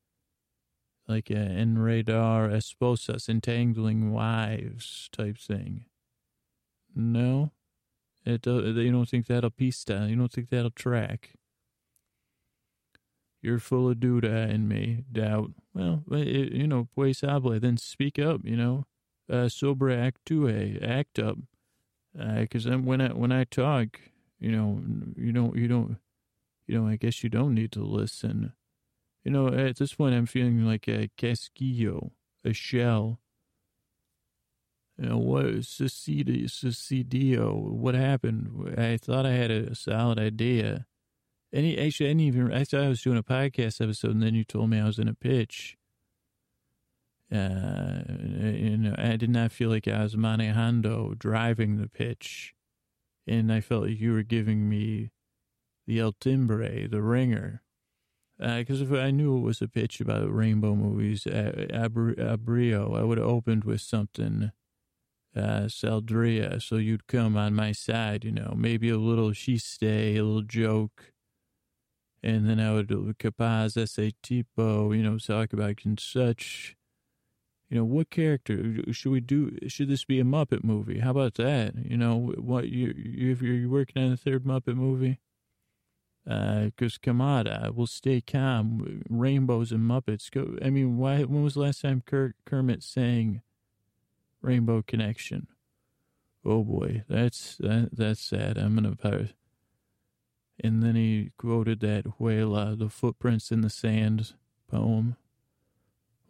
[1.08, 5.86] like a enredar esposas, entangling wives type thing.
[6.96, 7.52] No,
[8.26, 11.32] it you don't think that'll pista, you don't think that'll track.
[13.42, 15.52] You're full of duda in me, doubt.
[15.74, 18.86] Well, it, you know, pues hable, then speak up, you know.
[19.30, 21.38] Uh, sobre actue, act up.
[22.14, 24.00] Because uh, when I, when I talk,
[24.40, 24.82] you know,
[25.16, 25.98] you don't, you don't,
[26.66, 28.54] you know, I guess you don't need to listen.
[29.28, 32.14] You know, at this point, I'm feeling like a casquillo,
[32.46, 33.20] a shell.
[34.98, 38.80] You know, what, suicidio, what happened?
[38.80, 40.86] I thought I had a solid idea.
[41.52, 44.34] Any, actually, I didn't even, I thought I was doing a podcast episode, and then
[44.34, 45.76] you told me I was in a pitch.
[47.30, 52.54] Uh, you know, I did not feel like I was manejando, driving the pitch.
[53.28, 55.12] And I felt like you were giving me
[55.86, 57.62] the El Timbre, the ringer
[58.40, 63.04] because uh, if I knew it was a pitch about rainbow movies, uh, Abrio, I
[63.04, 64.52] would have opened with something,
[65.36, 70.18] uh, Saldria, so you'd come on my side, you know, maybe a little she stay,
[70.18, 71.14] a little joke,
[72.22, 76.76] and then I would capaz ese tipo, you know, talk about such,
[77.70, 79.58] you know, what character should we do?
[79.68, 81.00] Should this be a Muppet movie?
[81.00, 81.74] How about that?
[81.76, 85.20] You know, what you, you if you're working on a third Muppet movie?
[86.28, 89.02] Because uh, Kamada will stay calm.
[89.10, 90.58] Rainbows and Muppets go.
[90.62, 91.24] I mean, why?
[91.24, 93.42] When was the last time Ker- Kermit sang
[94.42, 95.48] "Rainbow Connection"?
[96.44, 98.58] Oh boy, that's that, that's sad.
[98.58, 98.96] I'm gonna.
[98.96, 99.34] Post.
[100.60, 104.34] And then he quoted that Huela, the footprints in the sand
[104.70, 105.16] poem.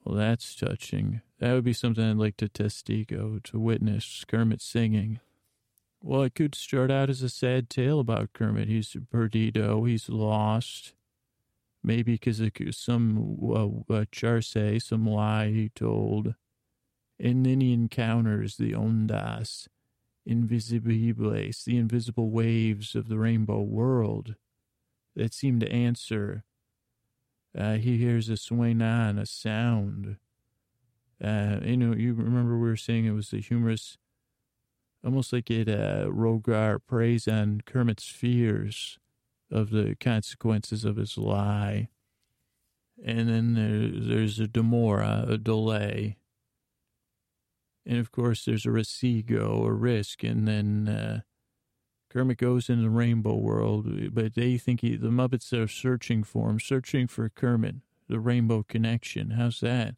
[0.04, 1.22] Well, that's touching.
[1.40, 5.22] That would be something I'd like to testigo to witness Kermit singing.
[6.08, 8.70] Well, it could start out as a sad tale about Kermit.
[8.70, 9.84] He's perdido.
[9.84, 10.94] He's lost.
[11.84, 16.36] Maybe because of some uh, uh, charse, some lie he told.
[17.20, 19.68] And then he encounters the ondas
[20.26, 24.36] invisibles, the invisible waves of the rainbow world
[25.14, 26.46] that seem to answer.
[27.58, 28.38] Uh, he hears a
[28.82, 30.16] on, a sound.
[31.22, 33.98] Uh, you know, you remember we were saying it was the humorous,
[35.04, 39.00] almost like it, uh, Rogar preys on Kermit's fears
[39.52, 41.90] of the consequences of his lie.
[43.04, 46.18] And then there, there's a demora, a delay.
[47.86, 50.24] And of course, there's a resigo, a risk.
[50.24, 51.22] And then uh,
[52.10, 56.50] Kermit goes into the rainbow world, but they think he, the Muppets are searching for
[56.50, 57.76] him, searching for Kermit,
[58.10, 59.32] the rainbow connection.
[59.32, 59.96] How's that?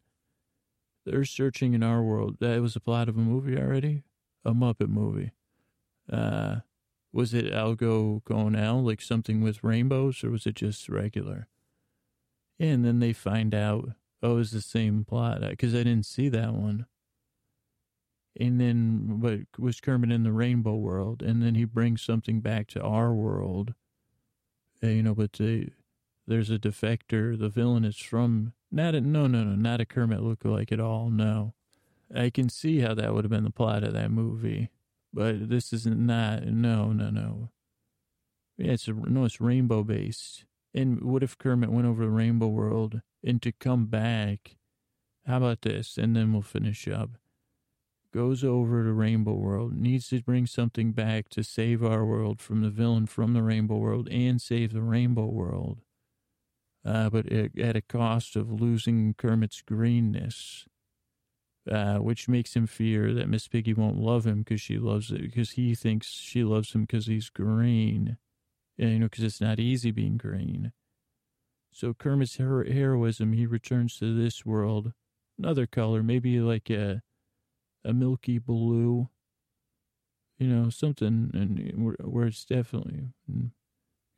[1.06, 2.36] They're searching in our world.
[2.40, 4.04] That was a plot of a movie already?
[4.44, 5.32] A Muppet movie.
[6.10, 6.60] Uh,
[7.12, 11.48] was it Algo Gonel, like something with rainbows, or was it just regular?
[12.58, 13.90] And then they find out,
[14.22, 16.86] oh, it's the same plot, because I didn't see that one.
[18.38, 21.20] And then, but was Kermit in the rainbow world?
[21.20, 23.74] And then he brings something back to our world.
[24.80, 25.70] And, you know, but they,
[26.26, 27.38] there's a defector.
[27.38, 31.10] The villain is from, not a, no, no, no, not a Kermit lookalike at all.
[31.10, 31.54] No.
[32.14, 34.70] I can see how that would have been the plot of that movie.
[35.12, 37.50] But this is not, no, no, no.
[38.58, 40.44] Yeah, it's a, no, it's rainbow based.
[40.74, 44.56] And what if Kermit went over the rainbow world and to come back?
[45.26, 45.98] How about this?
[45.98, 47.10] And then we'll finish up.
[48.12, 52.60] Goes over to Rainbow World, needs to bring something back to save our world from
[52.60, 55.82] the villain from the Rainbow World and save the Rainbow World.
[56.84, 60.66] Uh, but at a cost of losing Kermit's greenness
[61.70, 65.22] uh, which makes him fear that Miss Piggy won't love him because she loves it
[65.22, 68.16] because he thinks she loves him because he's green,
[68.78, 70.72] and, you know, because it's not easy being green.
[71.72, 74.92] So Kermit's her- heroism, he returns to this world,
[75.38, 77.02] another color, maybe like a
[77.84, 79.08] a milky blue,
[80.38, 83.08] you know, something, and where it's definitely.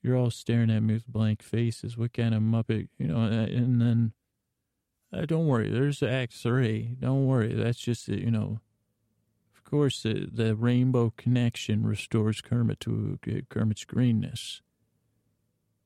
[0.02, 1.96] You're all staring at me with blank faces.
[1.96, 3.22] What kind of muppet, you know?
[3.22, 4.12] And then
[5.12, 6.96] uh, don't worry, there's Act Three.
[6.98, 8.60] Don't worry, that's just you know.
[9.54, 14.60] Of course, the, the rainbow connection restores Kermit to uh, Kermit's greenness.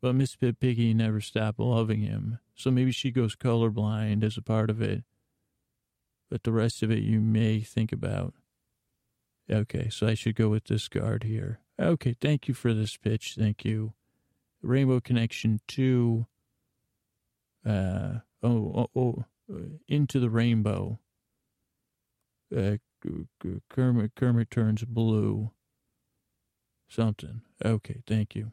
[0.03, 4.43] But Miss Pip Piggy never stopped loving him, so maybe she goes colorblind as a
[4.43, 5.05] part of it.
[6.31, 8.35] But the rest of it, you may think about.
[9.51, 11.61] Okay, so I should go with this guard here.
[11.81, 13.37] Okay, thank you for this pitch.
[13.39, 13.93] Thank you.
[14.63, 16.27] Rainbow Connection 2.
[17.65, 18.15] Uh,
[18.47, 20.99] oh, oh, oh into the rainbow.
[22.57, 22.77] Uh,
[23.69, 25.51] Kermit, Kermit turns blue.
[26.89, 27.43] Something.
[27.65, 28.53] Okay, thank you.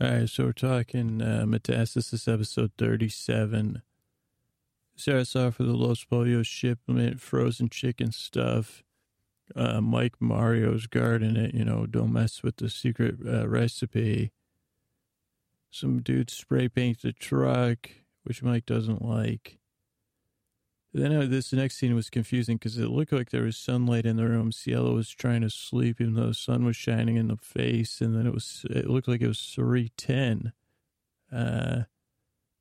[0.00, 3.82] All right, so we're talking uh, Metastasis episode 37.
[4.94, 8.82] Sarah off for the Los Pollos shipment, frozen chicken stuff.
[9.54, 14.32] Uh, Mike Mario's guarding it, you know, don't mess with the secret uh, recipe.
[15.70, 17.90] Some dude spray paints the truck,
[18.24, 19.58] which Mike doesn't like.
[20.92, 24.16] Then uh, this next scene was confusing because it looked like there was sunlight in
[24.16, 24.50] the room.
[24.50, 28.16] Cielo was trying to sleep even though the sun was shining in the face, and
[28.16, 30.54] then it was it looked like it was three ten.
[31.30, 31.82] Uh,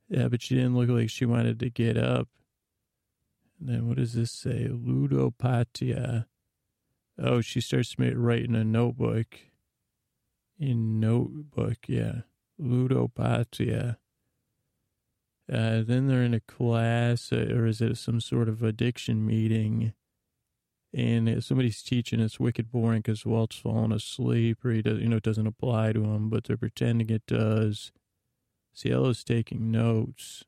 [0.10, 2.28] yeah, but she didn't look like she wanted to get up.
[3.60, 4.68] And then what does this say?
[4.70, 6.26] Ludopatia.
[7.18, 9.28] Oh, she starts writing a notebook.
[10.60, 12.22] In notebook, yeah
[12.60, 13.98] ludopatia.
[15.52, 19.94] Uh, then they're in a class, uh, or is it some sort of addiction meeting?
[20.94, 22.20] And somebody's teaching.
[22.20, 25.92] It's wicked boring because Walt's falling asleep, or he does, you know, it doesn't apply
[25.94, 27.92] to him, but they're pretending it does.
[28.74, 30.46] Cielo's taking notes.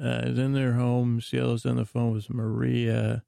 [0.00, 1.20] Uh, then they're home.
[1.20, 3.24] Cielo's on the phone with Maria.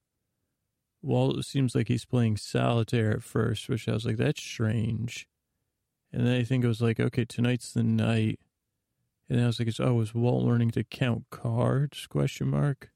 [1.03, 5.27] Walt seems like he's playing solitaire at first, which I was like, that's strange.
[6.15, 8.39] And then I think it was like, okay, tonight's the night.
[9.29, 12.07] And I was like, it's oh, was Walt learning to count cards?
[12.07, 12.93] Question mark.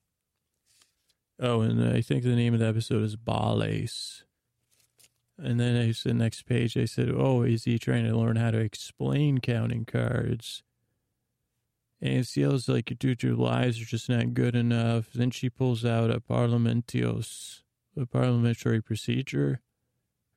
[1.41, 4.23] Oh, and I think the name of the episode is Bales.
[5.37, 8.53] And then I said, next page, I said, oh, is he trying to learn how
[8.53, 10.63] to explain counting cards?
[12.01, 15.13] And Cielo's like, dude, your lies are just not good enough.
[15.13, 17.63] Then she pulls out a parliamentios,
[18.01, 19.61] a parliamentary procedure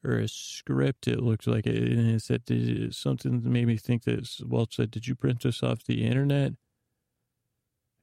[0.04, 1.08] or a script.
[1.08, 4.92] It looks like it, and it said did, something made me think that Walt said,
[4.92, 6.54] "Did you print this off the internet?"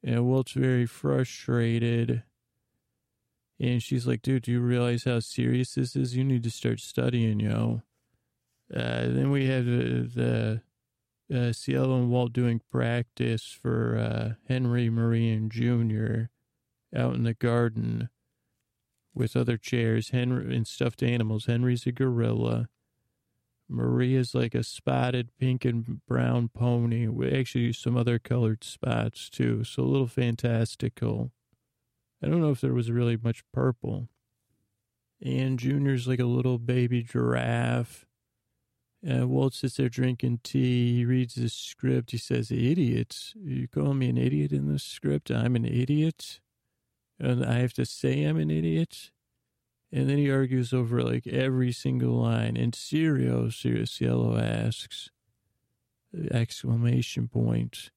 [0.03, 2.23] And Walt's very frustrated,
[3.61, 6.17] and she's like, "Dude, do you realize how serious this is?
[6.17, 7.83] You need to start studying, yo."
[8.73, 10.61] Uh, then we have the,
[11.29, 16.31] the uh, Cielo and Walt doing practice for uh, Henry Marion Jr.
[16.95, 18.11] out in the garden
[19.19, 21.47] with other chairs Henry and stuffed animals.
[21.47, 22.69] Henry's a gorilla.
[23.69, 27.07] Maria's like a spotted pink and brown pony.
[27.07, 31.33] We actually use some other colored spots too, so a little fantastical.
[32.23, 34.09] I don't know if there was really much purple.
[35.21, 38.07] And Junior's like a little baby giraffe.
[39.09, 40.97] Uh, Walt sits there drinking tea.
[40.97, 42.11] He reads the script.
[42.11, 43.35] He says, Idiots.
[43.37, 45.31] You calling me an idiot in this script?
[45.31, 46.41] I'm an idiot.
[47.21, 49.11] And I have to say I'm an idiot.
[49.91, 52.57] And then he argues over like every single line.
[52.57, 55.11] And Sirio, Sirius Yellow asks,
[56.31, 57.91] exclamation point.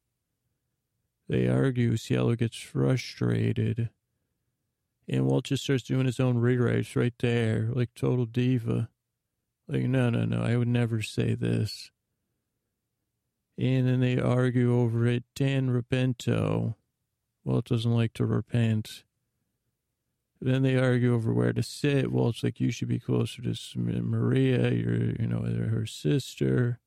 [1.27, 1.95] They argue.
[1.97, 3.89] Cielo gets frustrated.
[5.07, 8.89] And Walt just starts doing his own rewrites right there, like total diva.
[9.67, 11.91] Like, no, no, no, I would never say this.
[13.57, 15.23] And then they argue over it.
[15.35, 16.75] Dan Repento.
[17.43, 19.03] Walt doesn't like to repent.
[20.43, 22.11] Then they argue over where to sit.
[22.11, 26.79] Well, it's like, you should be closer to Maria, your, you know, her sister.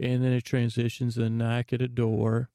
[0.00, 2.50] And then it transitions to knock at a door.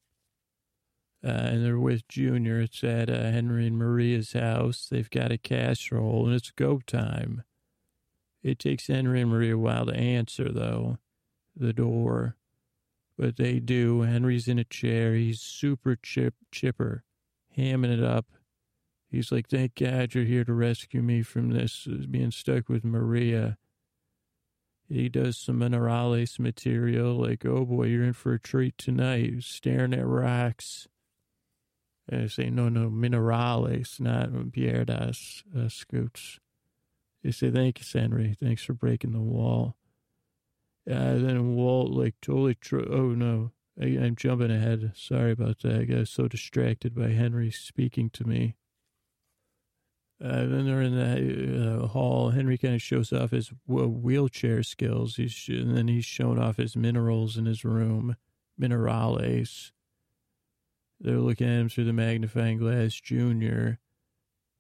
[1.24, 2.60] Uh, and they're with Junior.
[2.60, 4.88] It's at uh, Henry and Maria's house.
[4.91, 7.43] They've got a casserole, and it's go time.
[8.43, 10.98] It takes Henry and Maria a while to answer, though,
[11.56, 12.36] the door.
[13.18, 14.02] But they do.
[14.02, 15.16] Henry's in a chair.
[15.16, 17.06] He's super chip, chipper,
[17.58, 18.26] hamming it up.
[19.16, 22.84] He's like, thank God you're here to rescue me from this, uh, being stuck with
[22.84, 23.57] Maria.
[24.89, 29.93] He does some minerales material, like, oh boy, you're in for a treat tonight, staring
[29.93, 30.89] at rocks.
[32.09, 36.41] And I say, no, no, minerales, not pierdas, uh, scoots.
[37.24, 38.36] They say, thank you, Henry.
[38.38, 39.78] Thanks for breaking the wall.
[40.88, 44.91] Uh, then Walt, like, totally, oh no, I, am jumping ahead.
[44.93, 45.80] Sorry about that.
[45.80, 48.55] I got so distracted by Henry speaking to me.
[50.24, 52.30] Uh, then they're in the uh, hall.
[52.30, 55.18] Henry kind of shows off his wheelchair skills.
[55.18, 58.16] He's and then he's showing off his minerals in his room,
[58.59, 59.72] minerales.
[61.01, 63.80] They're looking at him through the magnifying glass, Junior.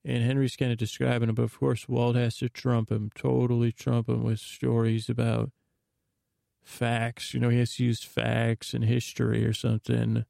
[0.03, 3.71] And Henry's kind of describing him, but of course, Walt has to trump him, totally
[3.71, 5.51] trump him with stories about
[6.61, 7.33] facts.
[7.33, 10.25] You know, he has to use facts and history or something.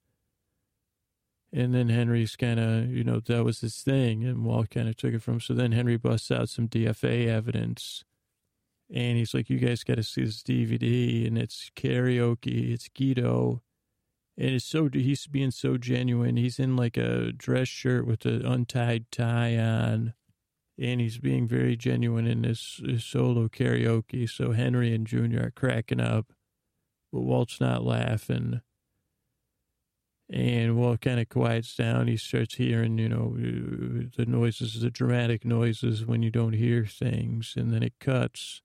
[1.56, 4.26] And then Henry's kind of, you know, that was his thing.
[4.26, 5.36] And Walt kind of took it from.
[5.36, 5.42] Him.
[5.42, 8.04] So then Henry busts out some DFA evidence.
[8.94, 11.26] And he's like, you guys got to see this DVD.
[11.26, 12.74] And it's karaoke.
[12.74, 13.62] It's Guido
[14.38, 16.36] and it's so he's being so genuine.
[16.38, 20.14] He's in like a dress shirt with an untied tie on,
[20.78, 24.30] and he's being very genuine in this, this solo karaoke.
[24.30, 26.34] So Henry and Junior are cracking up,
[27.14, 28.62] but Walt's not laughing.
[30.30, 32.08] And while it kind of quiets down.
[32.08, 37.54] He starts hearing, you know, the noises, the dramatic noises when you don't hear things,
[37.56, 38.62] and then it cuts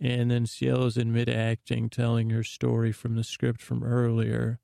[0.00, 4.60] and then Cielo's in mid acting, telling her story from the script from earlier.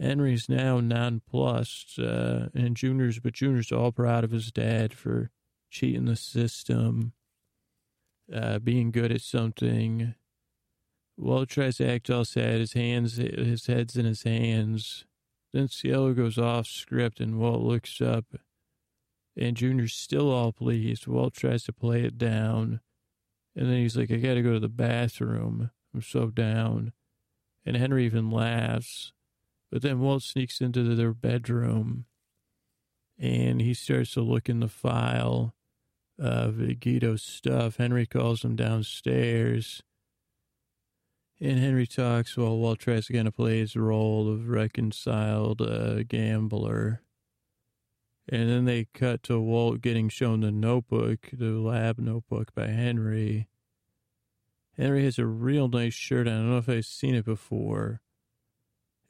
[0.00, 5.30] Henry's now nonplussed, uh, and Junior's, but Junior's all proud of his dad for
[5.70, 7.12] cheating the system,
[8.32, 10.14] uh, being good at something.
[11.18, 15.04] Walt tries to act all sad, his hands, his head's in his hands.
[15.52, 18.26] Then Cielo goes off script, and Walt looks up,
[19.36, 21.06] and Junior's still all pleased.
[21.06, 22.80] Walt tries to play it down.
[23.56, 25.70] And then he's like, I got to go to the bathroom.
[25.92, 26.92] I'm so down.
[27.66, 29.12] And Henry even laughs.
[29.70, 32.06] But then Walt sneaks into their bedroom
[33.18, 35.54] and he starts to look in the file
[36.18, 37.76] of Guido's stuff.
[37.76, 39.82] Henry calls him downstairs.
[41.40, 46.02] And Henry talks while Walt tries to kind of play his role of reconciled uh,
[46.02, 47.02] gambler.
[48.28, 53.48] And then they cut to Walt getting shown the notebook, the lab notebook by Henry.
[54.76, 56.26] Henry has a real nice shirt.
[56.26, 58.00] I don't know if I've seen it before.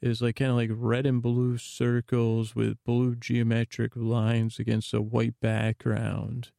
[0.01, 5.01] It's like kind of like red and blue circles with blue geometric lines against a
[5.01, 6.51] white background.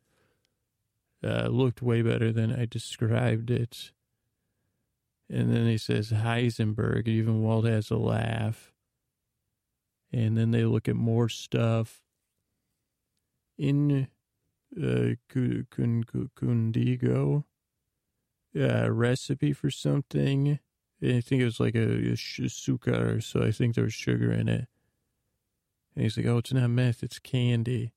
[1.25, 3.93] Uh, looked way better than I described it.
[5.31, 7.07] And then he says Heisenberg.
[7.07, 8.73] Even Walt has a laugh.
[10.13, 12.03] And then they look at more stuff
[13.57, 14.09] in
[14.77, 17.45] uh, Kundigo,
[18.59, 20.59] uh, recipe for something.
[21.03, 24.49] I think it was like a, a sugar, so I think there was sugar in
[24.49, 24.67] it.
[25.95, 27.93] And he's like, oh, it's not meth, it's candy.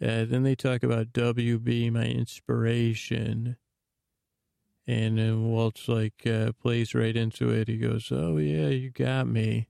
[0.00, 3.56] Uh, then they talk about WB, my inspiration.
[4.88, 7.68] And then Walt's like, uh, plays right into it.
[7.68, 9.68] He goes, Oh, yeah, you got me.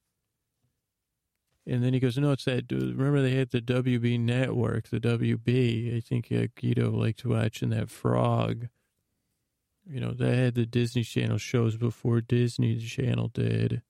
[1.67, 2.71] And then he goes, No, it's that.
[2.71, 5.97] Remember, they had the WB network, the WB.
[5.97, 8.69] I think uh, Guido liked watching that frog.
[9.85, 13.83] You know, they had the Disney Channel shows before Disney Channel did.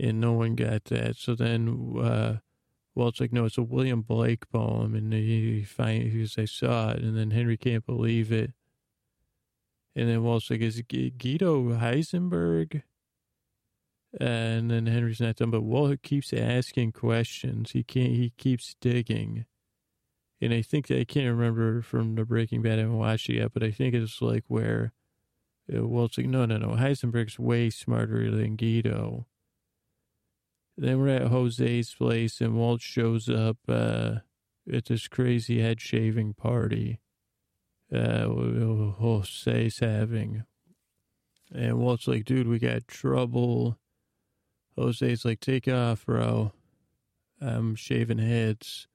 [0.00, 1.16] And no one got that.
[1.18, 2.36] So then, uh,
[2.94, 4.94] Walt's like, no, it's a William Blake poem.
[4.94, 7.00] And he find he I saw it.
[7.02, 8.54] And then Henry can't believe it.
[9.94, 12.82] And then Walt's like, is Guido Heisenberg?
[14.18, 17.72] And then Henry's not done, but Walt keeps asking questions.
[17.72, 19.46] He can't, he keeps digging.
[20.40, 23.52] And I think I can't remember from the Breaking Bad, I haven't watched it yet,
[23.54, 24.92] but I think it's like where
[25.72, 29.26] uh, Walt's like, no, no, no, Heisenberg's way smarter than Guido.
[30.76, 34.16] Then we're at Jose's place, and Walt shows up uh,
[34.70, 37.01] at this crazy head shaving party
[37.92, 40.44] uh, Jose's having.
[41.54, 43.78] And Walt's like, dude, we got trouble.
[44.76, 46.52] Jose's like, take off, bro.
[47.40, 48.88] I'm shaving heads.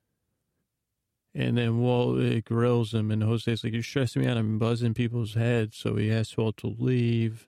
[1.36, 4.38] And then Walt uh, grills him, and Jose's like, you're stressing me out.
[4.38, 5.78] I'm buzzing people's heads.
[5.78, 7.48] So he asks Walt to leave.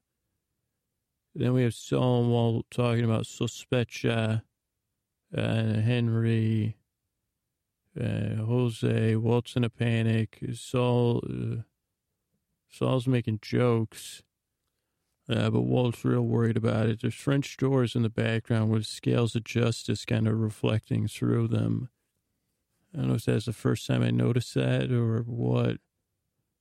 [1.34, 4.44] Then we have Walt talking about Sospecha
[5.32, 6.76] and uh, Henry,
[8.00, 10.40] uh, Jose, Walt's in a panic.
[10.54, 11.62] Saul, uh,
[12.70, 14.22] Saul's making jokes,
[15.30, 17.02] uh, but Walt's real worried about it.
[17.02, 21.90] There's French doors in the background with scales of justice kind of reflecting through them.
[22.94, 25.78] I don't know if that's the first time I noticed that or what.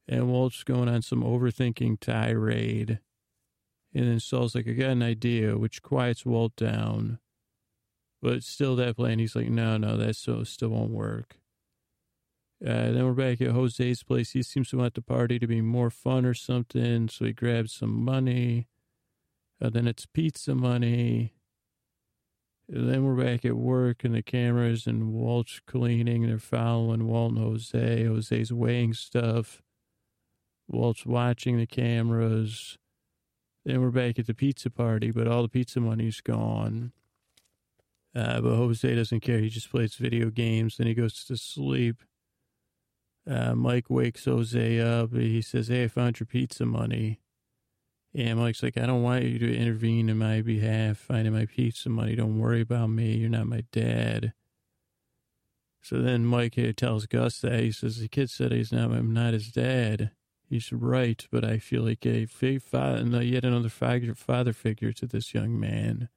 [0.07, 3.01] And Walt's going on some overthinking tirade.
[3.95, 7.19] And then Saul's like, I got an idea, which quiets Walt down.
[8.21, 11.37] But still, that plan, he's like, no, no, that still, still won't work.
[12.65, 14.33] Uh, then we're back at Jose's place.
[14.33, 17.09] He seems to want the party to be more fun or something.
[17.09, 18.67] So he grabs some money.
[19.63, 21.35] Uh, then it's pizza money.
[22.69, 26.27] And then we're back at work and the cameras and Walt's cleaning.
[26.27, 28.05] They're following Walt and Jose.
[28.05, 29.63] Jose's weighing stuff.
[30.67, 32.77] Walt's watching the cameras.
[33.65, 36.93] Then we're back at the pizza party, but all the pizza money's gone.
[38.15, 39.39] Uh, but Jose doesn't care.
[39.39, 40.77] He just plays video games.
[40.77, 42.03] Then he goes to sleep.
[43.29, 45.13] Uh, Mike wakes Jose up.
[45.13, 47.21] He says, Hey, I found your pizza money.
[48.15, 51.91] And Mike's like, I don't want you to intervene in my behalf, finding my pizza
[51.91, 52.17] money.
[52.17, 53.17] Don't worry about me.
[53.17, 54.33] You're not my dad.
[55.83, 59.35] So then Mike tells Gus that he says, The kid said he's not, I'm not
[59.35, 60.13] his dad.
[60.49, 65.61] He's right, but I feel like a father, yet another father figure to this young
[65.61, 66.09] man.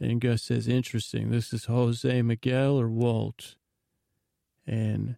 [0.00, 1.30] And Gus says, Interesting.
[1.30, 3.56] This is Jose Miguel or Walt?
[4.66, 5.16] And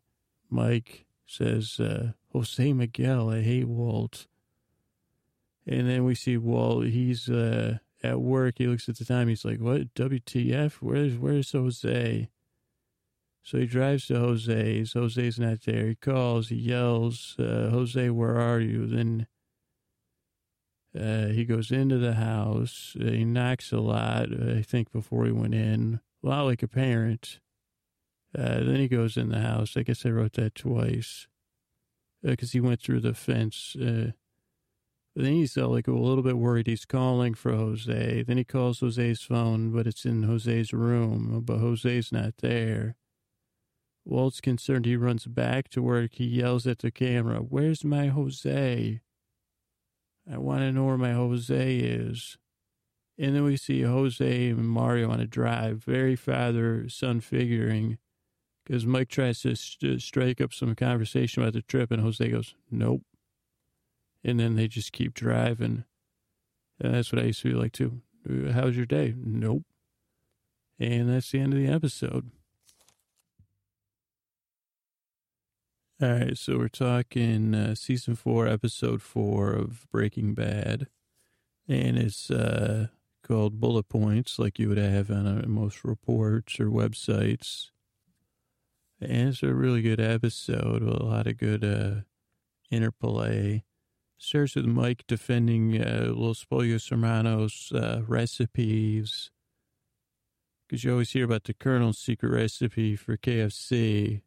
[0.51, 3.30] Mike says, uh, Jose Miguel.
[3.30, 4.26] I hate Walt.
[5.66, 6.87] And then we see Walt.
[6.87, 8.57] He's uh, at work.
[8.59, 9.28] He looks at the time.
[9.28, 9.95] He's like, What?
[9.95, 10.74] WTF?
[10.80, 12.28] Where's, where's Jose?
[13.45, 14.93] So he drives to Jose's.
[14.93, 15.89] Jose's not there.
[15.89, 18.87] He calls, he yells, uh, Jose, where are you?
[18.87, 19.26] Then
[20.99, 22.97] uh, he goes into the house.
[23.01, 26.01] Uh, he knocks a lot, I think, before he went in.
[26.22, 27.40] A lot like a parent.
[28.36, 29.76] Uh, then he goes in the house.
[29.76, 31.28] I guess I wrote that twice
[32.22, 33.76] because uh, he went through the fence.
[33.76, 34.12] Uh,
[35.14, 36.66] then he's like a little bit worried.
[36.66, 38.22] He's calling for Jose.
[38.22, 42.97] Then he calls Jose's phone, but it's in Jose's room, but Jose's not there.
[44.05, 44.86] Walt's concerned.
[44.86, 46.12] He runs back to work.
[46.14, 49.01] He yells at the camera, Where's my Jose?
[50.31, 52.37] I want to know where my Jose is.
[53.18, 57.99] And then we see Jose and Mario on a drive, very father son figuring,
[58.64, 62.55] because Mike tries to st- strike up some conversation about the trip, and Jose goes,
[62.70, 63.03] Nope.
[64.25, 65.85] And then they just keep driving.
[66.81, 68.03] And that's what I used to be like too.
[68.29, 69.14] Uh, how's your day?
[69.16, 69.64] Nope.
[70.79, 72.31] And that's the end of the episode.
[76.03, 80.88] All right, so we're talking uh, season four, episode four of Breaking Bad,
[81.68, 82.88] and it's uh,
[83.24, 87.70] called Bullet Points, like you would have on uh, most reports or websites.
[89.00, 92.00] And it's a really good episode with a lot of good uh,
[92.68, 93.62] interplay.
[94.18, 99.30] Starts with Mike defending uh, Los Pollos Hermanos uh, recipes,
[100.66, 104.22] because you always hear about the Colonel's secret recipe for KFC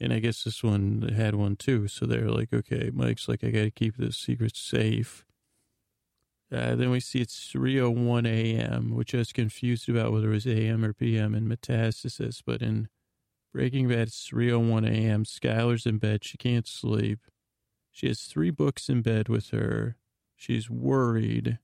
[0.00, 1.86] and I guess this one had one too.
[1.88, 5.24] So they're like, okay, Mike's like, I got to keep this secret safe.
[6.52, 10.46] Uh, then we see it's 3.01 a.m., which I was confused about whether it was
[10.46, 10.84] a.m.
[10.84, 11.34] or p.m.
[11.34, 12.42] in Metastasis.
[12.44, 12.88] But in
[13.52, 15.24] Breaking Bad, it's 3.01 a.m.
[15.24, 16.24] Skyler's in bed.
[16.24, 17.20] She can't sleep.
[17.92, 19.96] She has three books in bed with her.
[20.34, 21.58] She's worried.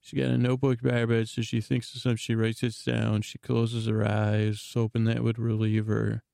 [0.00, 2.16] She got a notebook by her bed, so she thinks of something.
[2.16, 3.22] She writes it down.
[3.22, 6.24] She closes her eyes, hoping that would relieve her.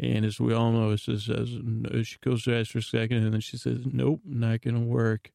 [0.00, 1.48] And as we all know, she says,
[2.06, 4.80] she closes her eyes for a second, and then she says, nope, not going to
[4.80, 5.32] work.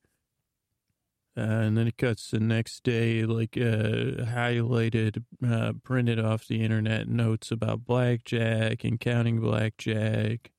[1.36, 6.64] Uh, and then it cuts the next day, like uh, highlighted, uh, printed off the
[6.64, 10.52] internet notes about blackjack and counting blackjack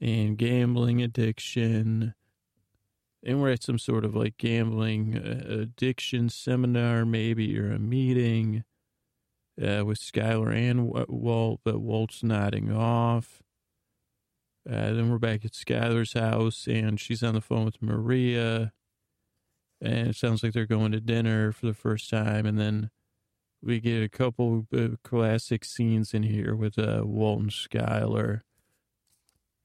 [0.00, 2.14] and gambling addiction.
[3.22, 8.64] And we're at some sort of like gambling uh, addiction seminar, maybe, or a meeting
[9.60, 13.42] uh, with Skyler and Walt, but Walt's nodding off.
[14.68, 18.72] Uh, then we're back at Skyler's house, and she's on the phone with Maria.
[19.80, 22.46] And it sounds like they're going to dinner for the first time.
[22.46, 22.90] And then
[23.62, 24.66] we get a couple
[25.04, 28.40] classic scenes in here with uh, Walt and Skyler.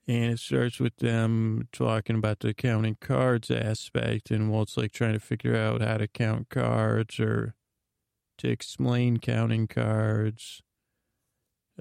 [0.08, 5.14] And it starts with them talking about the counting cards aspect, and Walt's like trying
[5.14, 7.54] to figure out how to count cards or
[8.42, 10.62] to explain counting cards.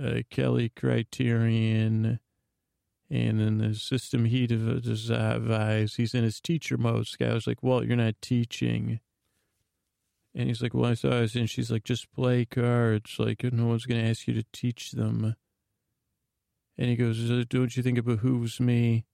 [0.01, 2.21] Uh, Kelly Criterion,
[3.11, 7.03] and then the system he devised, he's in his teacher mode.
[7.03, 9.01] This guy was like, "Well, you're not teaching.
[10.35, 13.17] And he's like, well, I was, and she's like, just play cards.
[13.19, 15.35] Like, no one's going to ask you to teach them.
[16.79, 19.05] And he goes, "Don't you think it behooves me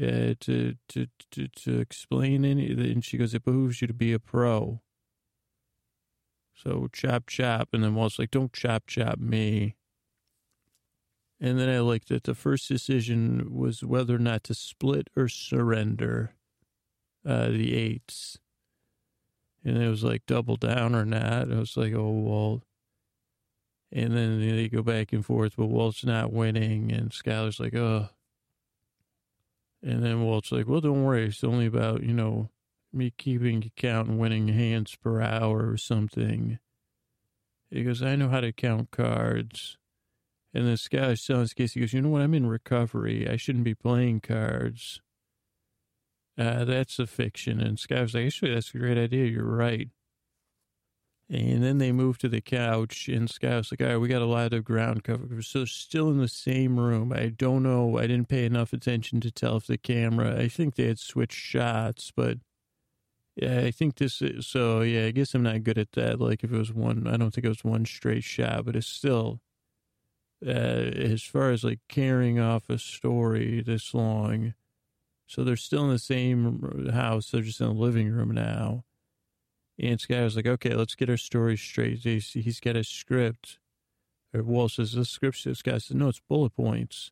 [0.00, 4.12] uh, to, to to to explain any?" And she goes, "It behooves you to be
[4.12, 4.80] a pro."
[6.62, 9.76] So chop chop, and then Walt's like, "Don't chop chop me."
[11.40, 15.26] And then I liked that the first decision was whether or not to split or
[15.26, 16.34] surrender
[17.26, 18.38] uh, the eights.
[19.64, 21.50] And it was like double down or not.
[21.50, 22.62] I was like, oh, Walt.
[23.90, 26.92] And then they go back and forth, but Walt's not winning.
[26.92, 28.10] And Skyler's like, oh.
[29.82, 31.26] And then Walt's like, well, don't worry.
[31.26, 32.50] It's only about, you know,
[32.92, 36.58] me keeping count and winning hands per hour or something.
[37.70, 39.76] He goes, I know how to count cards.
[40.52, 42.22] And this telling his case, he goes, you know what?
[42.22, 43.28] I'm in recovery.
[43.28, 45.00] I shouldn't be playing cards.
[46.36, 47.60] Uh, that's a fiction.
[47.60, 49.26] And Sky was like, actually, that's a great idea.
[49.26, 49.88] You're right.
[51.28, 54.20] And then they moved to the couch, and Scott was like, all right, we got
[54.20, 55.40] a lot of ground cover.
[55.42, 57.12] So still in the same room.
[57.12, 57.98] I don't know.
[57.98, 61.38] I didn't pay enough attention to tell if the camera, I think they had switched
[61.38, 62.38] shots, but
[63.36, 66.20] yeah, I think this is, so yeah, I guess I'm not good at that.
[66.20, 68.86] Like if it was one, I don't think it was one straight shot, but it's
[68.86, 69.40] still,
[70.46, 74.54] uh, as far as like carrying off a story this long.
[75.26, 77.30] So they're still in the same house.
[77.30, 78.84] They're just in the living room now
[79.80, 82.00] and Sky was like, okay, let's get our story straight.
[82.00, 83.58] He's, he's got a script.
[84.34, 85.44] Or says, the script.
[85.44, 87.10] This guy says, no, it's bullet points.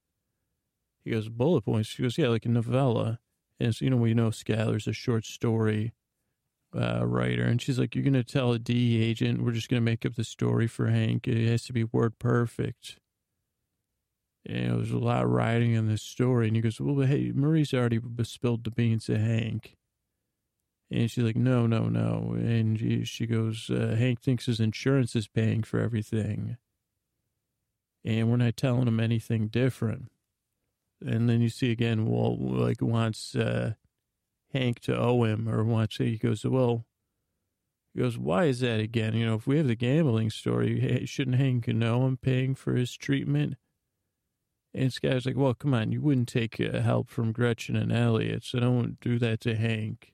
[1.02, 1.88] He goes, bullet points?
[1.88, 3.20] She goes, yeah, like a novella.
[3.58, 5.94] And so, you know, we know Skyler's a short story
[6.76, 7.44] uh, writer.
[7.44, 10.04] And she's like, you're going to tell a DE agent, we're just going to make
[10.04, 11.26] up the story for Hank.
[11.26, 12.98] It has to be word perfect.
[14.46, 16.46] And there's a lot of writing in this story.
[16.46, 19.76] And he goes, well, hey, Marie's already spilled the beans to Hank.
[20.90, 22.32] And she's like, no, no, no.
[22.34, 26.56] And she, she goes, uh, Hank thinks his insurance is paying for everything.
[28.04, 30.10] And we're not telling him anything different.
[31.04, 33.74] And then you see again, Walt like wants uh,
[34.52, 36.86] Hank to owe him or wants, he goes, well,
[37.94, 39.14] he goes, why is that again?
[39.14, 42.96] You know, if we have the gambling story, shouldn't Hank know I'm paying for his
[42.96, 43.56] treatment?
[44.74, 48.44] And this like, well, come on, you wouldn't take uh, help from Gretchen and Elliot,
[48.44, 50.12] so don't do that to Hank.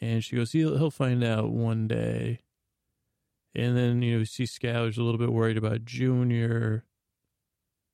[0.00, 2.40] And she goes, he'll, he'll find out one day.
[3.54, 6.84] And then, you know, see Skyler's a little bit worried about Junior,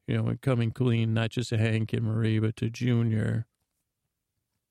[0.06, 3.46] you know, and coming clean, not just to Hank and Marie, but to Junior.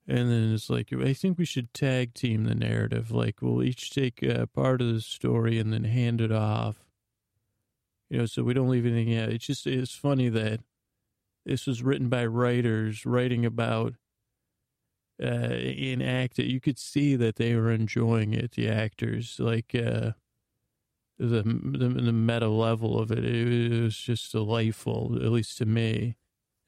[0.08, 3.12] And then it's like, I think we should tag team the narrative.
[3.12, 6.84] Like, we'll each take a part of the story and then hand it off.
[8.10, 9.30] You know, so we don't leave anything out.
[9.30, 10.60] It's just, it's funny that
[11.45, 13.95] this was written by writers writing about
[15.22, 20.12] uh, in act you could see that they were enjoying it the actors like uh,
[21.20, 26.16] the, the the meta level of it it was just delightful at least to me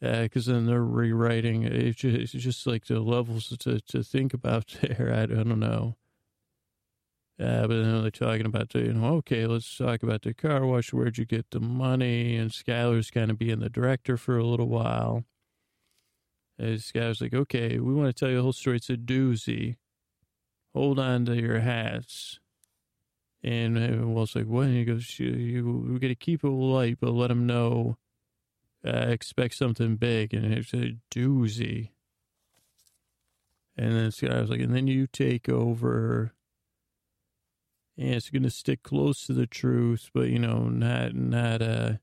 [0.01, 4.33] because uh, then they're rewriting it's just, it's just like the levels to to think
[4.33, 5.95] about there I, I don't know
[7.37, 10.65] uh, but then they're talking about the, you know, okay, let's talk about the car
[10.65, 10.93] wash.
[10.93, 12.37] Where'd you get the money?
[12.37, 15.25] And Skyler's kind of being the director for a little while.
[16.57, 18.77] Guy was like, okay, we want to tell you the whole story.
[18.77, 19.75] It's a doozy.
[20.73, 22.39] Hold on to your hats.
[23.43, 24.67] And Walt's like, what?
[24.67, 27.97] And he goes, you, you we got to keep it light, but let him know
[28.85, 31.89] uh, expect something big, and it's a doozy.
[33.77, 36.33] And then Sky was like, and then you take over.
[37.97, 41.93] And it's going to stick close to the truth, but you know, not not uh,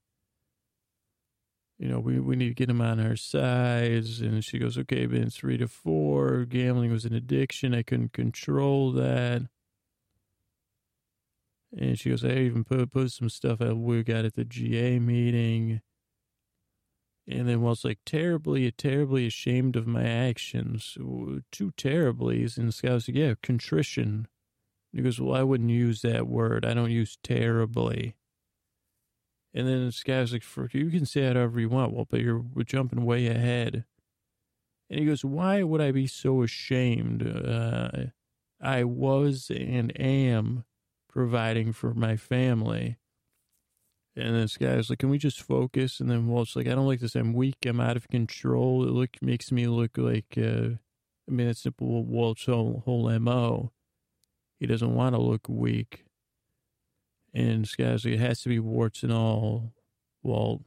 [1.78, 4.20] you know, we we need to get him on our sides.
[4.20, 6.44] And she goes, okay, been three to four.
[6.44, 7.74] Gambling was an addiction.
[7.74, 9.42] I couldn't control that.
[11.76, 14.98] And she goes, I even put put some stuff out we got at the GA
[14.98, 15.80] meeting.
[17.28, 20.94] And then was like terribly, terribly ashamed of my actions.
[21.52, 22.56] Two terriblies.
[22.56, 24.26] And was like, yeah, contrition.
[24.92, 26.66] He goes, well, I wouldn't use that word.
[26.66, 28.16] I don't use terribly.
[29.54, 30.44] And then this guy's like,
[30.74, 33.84] you can say it however you want, well, but you're jumping way ahead.
[34.90, 37.26] And he goes, why would I be so ashamed?
[37.26, 38.06] Uh,
[38.60, 40.64] I was and am
[41.08, 42.96] providing for my family.
[44.14, 45.98] And this guy's like, can we just focus?
[45.98, 47.14] And then Walt's like, I don't like this.
[47.14, 47.56] I'm weak.
[47.64, 48.84] I'm out of control.
[48.86, 50.76] It look makes me look like, uh,
[51.28, 53.72] I mean, that's simple Walt's whole, whole MO.
[54.60, 56.04] He doesn't want to look weak.
[57.34, 59.72] And this guy's like, it has to be warts and all,
[60.22, 60.62] Walt.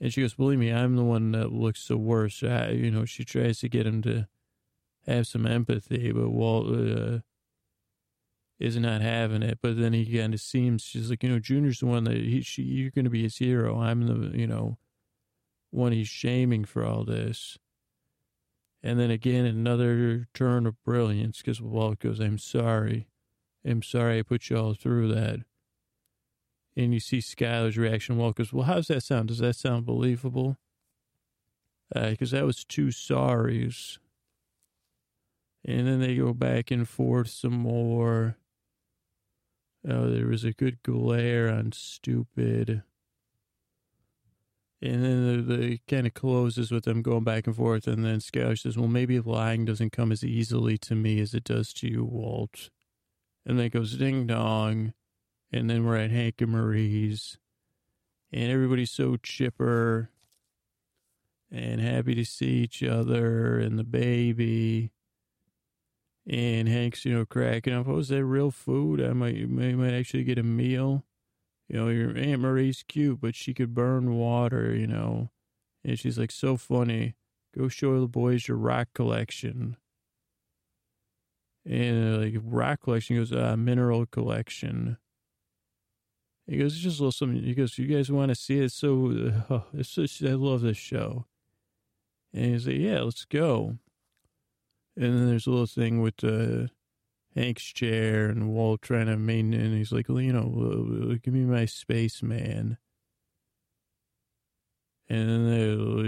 [0.00, 2.42] And she goes, believe me, I'm the one that looks the worst.
[2.42, 4.28] I, you know, she tries to get him to
[5.06, 7.18] have some empathy, but Walt, uh,
[8.58, 9.58] is not having it.
[9.62, 12.42] But then he kind of seems, she's like, you know, Junior's the one that he,
[12.42, 13.80] she, you're going to be his hero.
[13.80, 14.78] I'm the, you know,
[15.70, 17.58] one he's shaming for all this.
[18.82, 23.08] And then again, another turn of brilliance because Walt goes, I'm sorry.
[23.64, 25.40] I'm sorry I put you all through that.
[26.76, 28.16] And you see Skyler's reaction.
[28.16, 29.28] Walt goes, well, how's that sound?
[29.28, 30.56] Does that sound believable?
[31.92, 33.98] Because uh, that was two sorries.
[35.64, 38.36] And then they go back and forth some more.
[39.86, 42.82] Oh, there was a good glare on stupid.
[44.80, 47.86] And then the, the kind of closes with them going back and forth.
[47.86, 51.44] And then Skyler says, Well, maybe lying doesn't come as easily to me as it
[51.44, 52.70] does to you, Walt.
[53.44, 54.94] And then it goes ding dong.
[55.52, 57.38] And then we're at Hank and Marie's.
[58.32, 60.10] And everybody's so chipper
[61.50, 64.92] and happy to see each other and the baby.
[66.28, 67.88] And Hank's, you know, cracking up.
[67.88, 69.00] Oh, is that real food?
[69.00, 71.04] I might, might, might actually get a meal.
[71.68, 75.30] You know, your Aunt Marie's cute, but she could burn water, you know.
[75.84, 77.14] And she's like, so funny.
[77.56, 79.78] Go show the boys your rock collection.
[81.64, 84.98] And uh, like rock collection goes, uh, mineral collection.
[86.46, 87.42] He goes, it's just a little something.
[87.42, 88.72] He goes, you guys want to see it?
[88.72, 91.26] So, uh, it's just, I love this show.
[92.34, 93.78] And he's like, yeah, let's go.
[94.98, 96.66] And then there's a little thing with uh,
[97.32, 99.60] Hank's chair and Walt trying to maintain.
[99.60, 102.78] And he's like, well, you know, give me my spaceman.
[105.08, 105.44] And then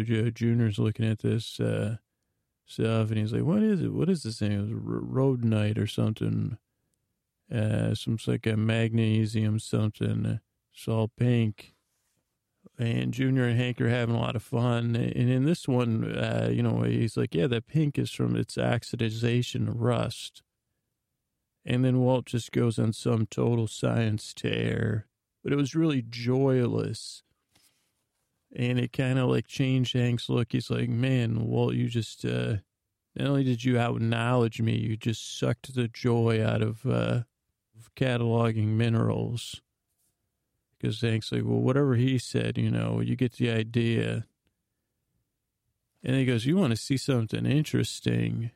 [0.05, 1.99] the uh, Junior's looking at this uh,
[2.67, 3.95] stuff, and he's like, "What is it?
[3.95, 4.53] What is this thing?
[4.53, 6.59] It was road night or something?
[7.51, 10.41] Uh, some like a magnesium something.
[10.75, 11.75] It's all pink."
[12.81, 14.97] And Junior and Hank are having a lot of fun.
[14.97, 18.57] And in this one, uh, you know, he's like, yeah, that pink is from its
[18.57, 20.43] oxidization rust.
[21.65, 25.07] And then Walt just goes on some total science tear,
[25.45, 27.23] but it was really joyless.
[28.57, 30.53] And it kind of like changed Hank's look.
[30.53, 32.57] He's like, man, Walt, you just, uh,
[33.15, 37.25] not only did you out knowledge me, you just sucked the joy out of, uh,
[37.79, 39.61] of cataloging minerals.
[40.81, 44.25] Because Hank's like, well, whatever he said, you know, you get the idea.
[46.03, 48.51] And he goes, you want to see something interesting?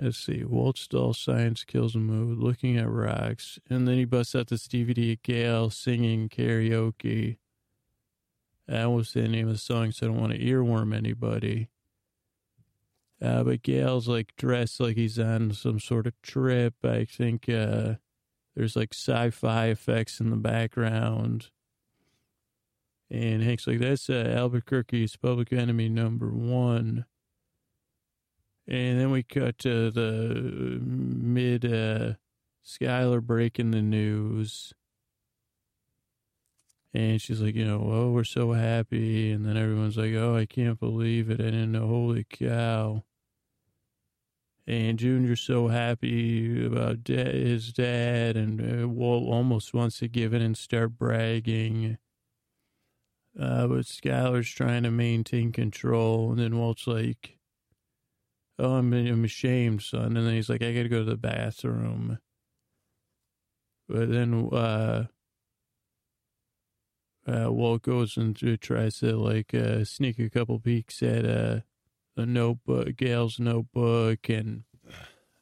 [0.00, 0.44] Let's see.
[0.44, 3.58] Walt Stahl Science Kills a Mood, Looking at Rocks.
[3.70, 7.38] And then he busts out this DVD of Gale singing karaoke.
[8.68, 11.68] That was the name of the song, so I don't want to earworm anybody.
[13.22, 16.74] Uh, but Gale's like dressed like he's on some sort of trip.
[16.84, 17.94] I think, uh,
[18.56, 21.50] there's like sci-fi effects in the background.
[23.10, 27.04] And Hank's like, that's uh, Albuquerque's public enemy number one.
[28.66, 32.14] And then we cut to the mid uh,
[32.64, 34.72] Skyler breaking the news.
[36.92, 39.30] And she's like, you know, oh, we're so happy.
[39.30, 41.40] And then everyone's like, oh, I can't believe it.
[41.40, 41.86] I didn't know.
[41.86, 43.04] Holy cow.
[44.68, 50.34] And Junior's so happy about da- his dad, and uh, Walt almost wants to give
[50.34, 51.98] in and start bragging.
[53.38, 57.38] Uh, but Skyler's trying to maintain control, and then Walt's like,
[58.58, 61.16] "Oh, I'm, I'm ashamed, son." And then he's like, "I got to go to the
[61.16, 62.18] bathroom."
[63.88, 65.04] But then, uh,
[67.26, 71.24] uh, Walt goes and tries to like uh, sneak a couple peeks at
[72.16, 74.64] a notebook, Gale's notebook, and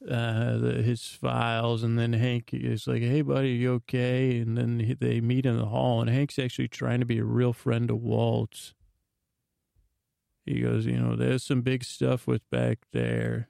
[0.08, 1.82] uh, the, his files.
[1.82, 5.58] And then Hank is like, "Hey, buddy, you okay?" And then he, they meet in
[5.58, 8.74] the hall, and Hank's actually trying to be a real friend to Walt.
[10.44, 13.48] He goes, "You know, there's some big stuff with back there."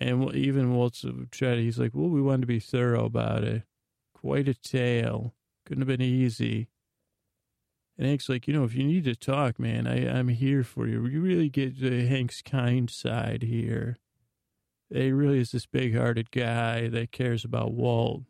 [0.00, 3.64] And even Walt's tried, he's like, well, we wanted to be thorough about it.
[4.14, 5.34] Quite a tale.
[5.64, 6.68] Couldn't have been easy.
[7.98, 10.86] And Hank's like, you know, if you need to talk, man, I, I'm here for
[10.86, 11.04] you.
[11.06, 13.98] You really get uh, Hank's kind side here.
[14.88, 18.22] He really is this big hearted guy that cares about Walt.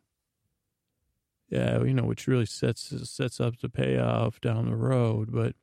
[1.49, 5.31] Yeah, you know, which really sets sets up the payoff down the road.
[5.31, 5.55] But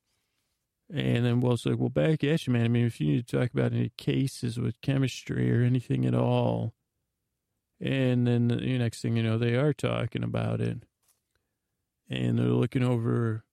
[0.93, 2.65] and then Walt's like, well, back at you, man.
[2.65, 6.15] I mean, if you need to talk about any cases with chemistry or anything at
[6.15, 6.75] all.
[7.81, 10.85] And then the next thing you know, they are talking about it.
[12.09, 13.45] And they're looking over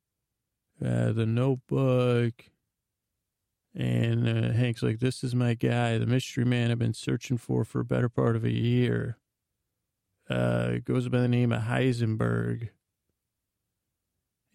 [0.82, 2.46] uh, the notebook.
[3.76, 7.66] And uh, Hank's like, this is my guy, the mystery man I've been searching for
[7.66, 9.18] for a better part of a year.
[10.30, 12.70] Uh, goes by the name of Heisenberg.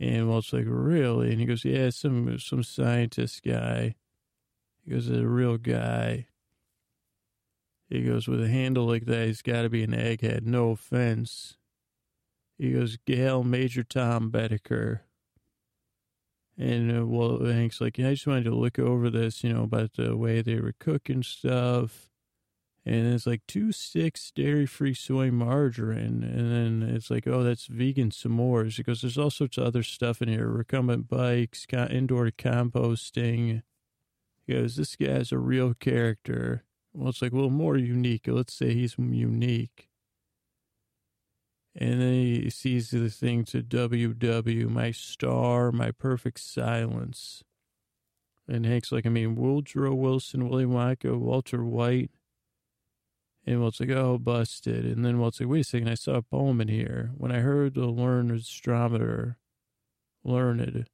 [0.01, 1.31] And Walt's like, really?
[1.31, 3.97] And he goes, yeah, some some scientist guy.
[4.85, 6.29] He goes, a real guy.
[7.89, 10.43] He goes, with a handle like that, he's got to be an egghead.
[10.43, 11.57] No offense.
[12.57, 15.01] He goes, Gale Major Tom Boetticher.
[16.59, 19.63] And uh, well, Hank's like, yeah, I just wanted to look over this, you know,
[19.63, 22.09] about the way they were cooking stuff
[22.89, 26.23] and it's like two sticks dairy free soy margarine.
[26.23, 28.79] And then it's like, oh, that's vegan s'mores.
[28.79, 33.63] Because there's all sorts of other stuff in here recumbent bikes, indoor composting.
[34.47, 36.65] He goes, this guy's a real character.
[36.95, 38.27] Well, it's like, well, more unique.
[38.27, 39.88] Let's say he's unique.
[41.81, 47.45] And then he sees the thing to WW, my star, my perfect silence.
[48.49, 52.11] And Hank's like, I mean, Woodrow Wilson, Willy Wonka, Walter White,
[53.47, 54.85] and Walt's like, oh, busted.
[54.85, 57.12] And then Walt's like, wait a second, I saw a poem in here.
[57.16, 59.39] When I heard the learned astronomer,
[60.24, 60.87] learned.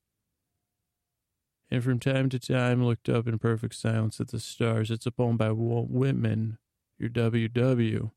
[1.70, 4.90] And from time to time looked up in perfect silence at the stars.
[4.90, 6.58] It's a poem by Walt Whitman,
[6.98, 8.10] your WW.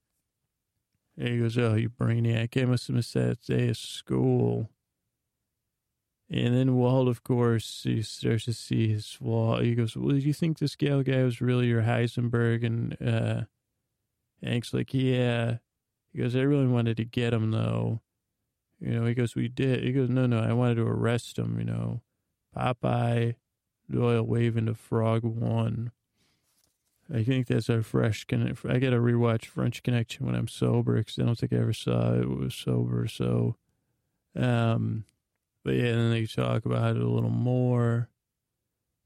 [1.18, 2.62] And he goes, oh, you brainiac.
[2.62, 4.70] I must have missed that day of school.
[6.30, 9.60] And then Walt, of course, he starts to see his wall.
[9.60, 12.66] He goes, well, do you think this gal guy was really your Heisenberg?
[12.66, 13.46] And, uh,
[14.44, 15.58] Hank's like, yeah.
[16.12, 18.02] He goes, I really wanted to get him though.
[18.80, 19.84] You know, he goes, we did.
[19.84, 22.02] He goes, no, no, I wanted to arrest him, you know.
[22.56, 23.36] Popeye
[23.90, 25.92] Doyle waving to Frog One.
[27.14, 28.70] I think that's our fresh connection.
[28.70, 31.74] I got to rewatch French Connection when I'm sober because I don't think I ever
[31.74, 32.28] saw it.
[32.28, 33.08] Was sober.
[33.08, 33.56] So,
[34.36, 35.06] um,
[35.64, 38.10] but yeah, then they talk about it a little more.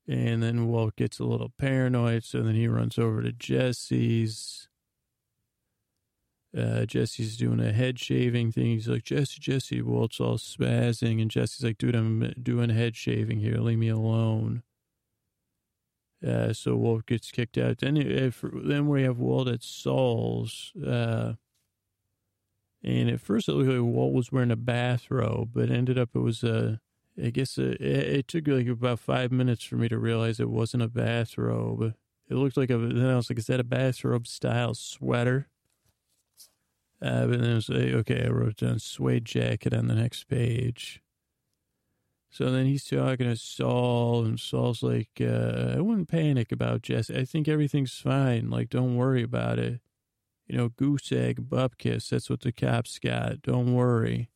[0.07, 2.23] And then Walt gets a little paranoid.
[2.23, 4.67] So then he runs over to Jesse's
[6.57, 8.65] uh, Jesse's doing a head shaving thing.
[8.65, 11.21] He's like, Jesse, Jesse, Walt's all spazzing.
[11.21, 13.57] And Jesse's like, dude, I'm doing head shaving here.
[13.57, 14.63] Leave me alone.
[16.25, 17.79] Uh, so Walt gets kicked out.
[17.79, 20.71] Then, if, then we have Walt at Saul's.
[20.75, 21.33] Uh,
[22.83, 26.19] and at first it looked like Walt was wearing a bathrobe, but ended up it
[26.19, 26.79] was a,
[27.21, 27.71] I guess a,
[28.17, 31.93] it, took like about five minutes for me to realize it wasn't a bathrobe.
[32.29, 35.47] It looked like a, then I was like, is that a bathrobe style sweater?
[37.01, 40.25] Uh, but then it was like, okay, I wrote down suede jacket on the next
[40.25, 41.01] page.
[42.33, 47.13] So then he's talking to Saul, and Saul's like, uh, I wouldn't panic about Jesse.
[47.13, 48.49] I think everything's fine.
[48.49, 49.81] Like, don't worry about it.
[50.47, 53.41] You know, goose egg, bupkis, that's what the cops got.
[53.41, 54.29] Don't worry.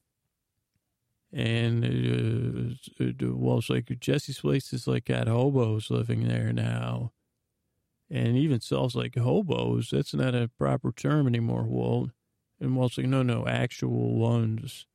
[1.31, 7.13] And uh, uh Walt's like, Jesse's place is like got hobos living there now.
[8.09, 9.89] And even Saul's like, hobos?
[9.91, 12.11] That's not a proper term anymore, Walt.
[12.59, 14.85] And Walt's like, no, no, actual ones.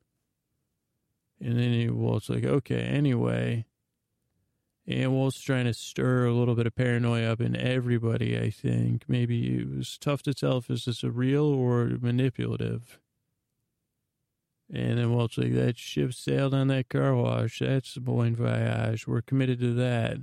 [1.41, 3.65] And then he, Walt's like, okay, anyway.
[4.87, 9.05] And Walt's trying to stir a little bit of paranoia up in everybody, I think.
[9.07, 12.99] Maybe it was tough to tell if this is a real or manipulative.
[14.71, 17.59] And then Walt's like, that ship sailed on that car wash.
[17.59, 19.07] That's the bon voyage.
[19.07, 20.17] We're committed to that.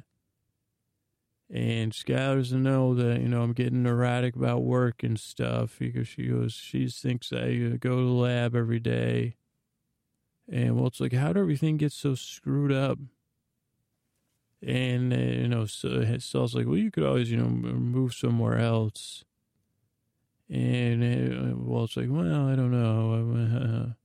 [1.50, 6.06] And Skyler doesn't know that, you know, I'm getting neurotic about work and stuff because
[6.06, 9.36] she goes, she thinks I go to the lab every day.
[10.51, 12.99] And well, it's like, how did everything get so screwed up?
[14.66, 18.59] And, uh, you know, so Saul's like, well, you could always, you know, move somewhere
[18.59, 19.24] else.
[20.51, 23.94] And, uh, well, it's like, well, I don't know.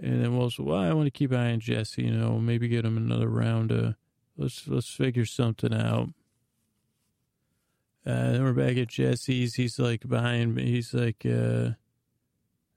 [0.00, 2.84] And then Walt said, well, I want to keep eyeing Jesse, you know, maybe get
[2.84, 3.72] him another round.
[3.72, 3.92] Uh,
[4.36, 6.10] let's, let's figure something out.
[8.06, 9.56] Uh, then we're back at Jesse's.
[9.56, 10.66] He's like behind me.
[10.66, 11.70] He's like, uh,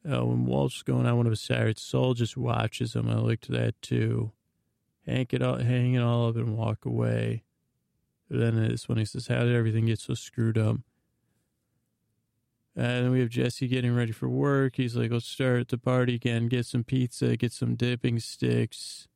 [0.07, 3.09] oh, when Walt's going on one of his sides, Saul just watches him.
[3.09, 4.31] I liked that too.
[5.05, 7.43] Hank it all, hang it all up and walk away.
[8.29, 10.77] then it's when he says, how did everything get so screwed up?
[12.77, 14.77] Uh, and then we have Jesse getting ready for work.
[14.77, 19.07] He's like, let's start the party again, get some pizza, get some dipping sticks.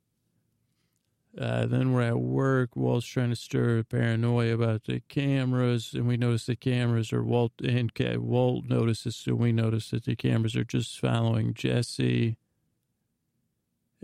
[1.40, 2.76] Uh, then we're at work.
[2.76, 7.52] Walt's trying to stir paranoia about the cameras, and we notice the cameras are Walt
[7.62, 12.38] and Walt notices, so we notice that the cameras are just following Jesse.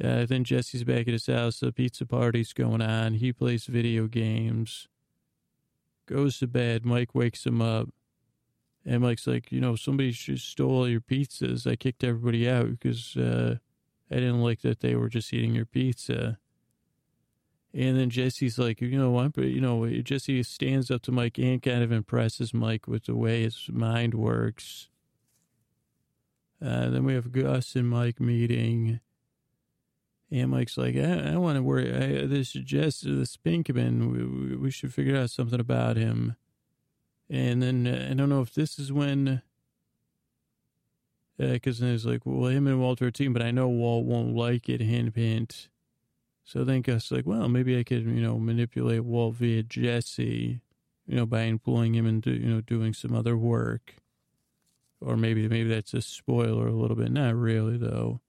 [0.01, 1.59] Uh, then Jesse's back at his house.
[1.59, 3.15] The pizza party's going on.
[3.15, 4.87] He plays video games.
[6.07, 6.85] Goes to bed.
[6.85, 7.89] Mike wakes him up.
[8.85, 11.69] And Mike's like, you know, somebody just stole your pizzas.
[11.69, 13.57] I kicked everybody out because uh,
[14.09, 16.39] I didn't like that they were just eating your pizza.
[17.73, 19.33] And then Jesse's like, you know what?
[19.33, 23.15] But you know, Jesse stands up to Mike and kind of impresses Mike with the
[23.15, 24.89] way his mind works.
[26.61, 28.99] Uh, then we have Gus and Mike meeting.
[30.29, 31.93] And Mike's like, I, I want to worry.
[31.93, 36.35] I, this Jesse, this Pinkman, we, we should figure out something about him.
[37.29, 39.41] And then uh, I don't know if this is when,
[41.37, 44.05] because uh, then it's like, well, him and Walter are team, but I know Walt
[44.05, 45.69] won't like it, hint, hint.
[46.43, 50.61] So then Gus like, well, maybe I could, you know, manipulate Walt via Jesse,
[51.07, 53.95] you know, by employing him into, you know, doing some other work.
[54.99, 57.11] Or maybe, maybe that's a spoiler a little bit.
[57.11, 58.21] Not really, though.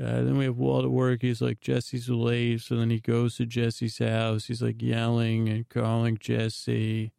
[0.00, 1.22] Uh, then we have Walt at work.
[1.22, 2.62] He's like, Jesse's late.
[2.62, 4.46] So then he goes to Jesse's house.
[4.46, 7.12] He's like yelling and calling Jesse.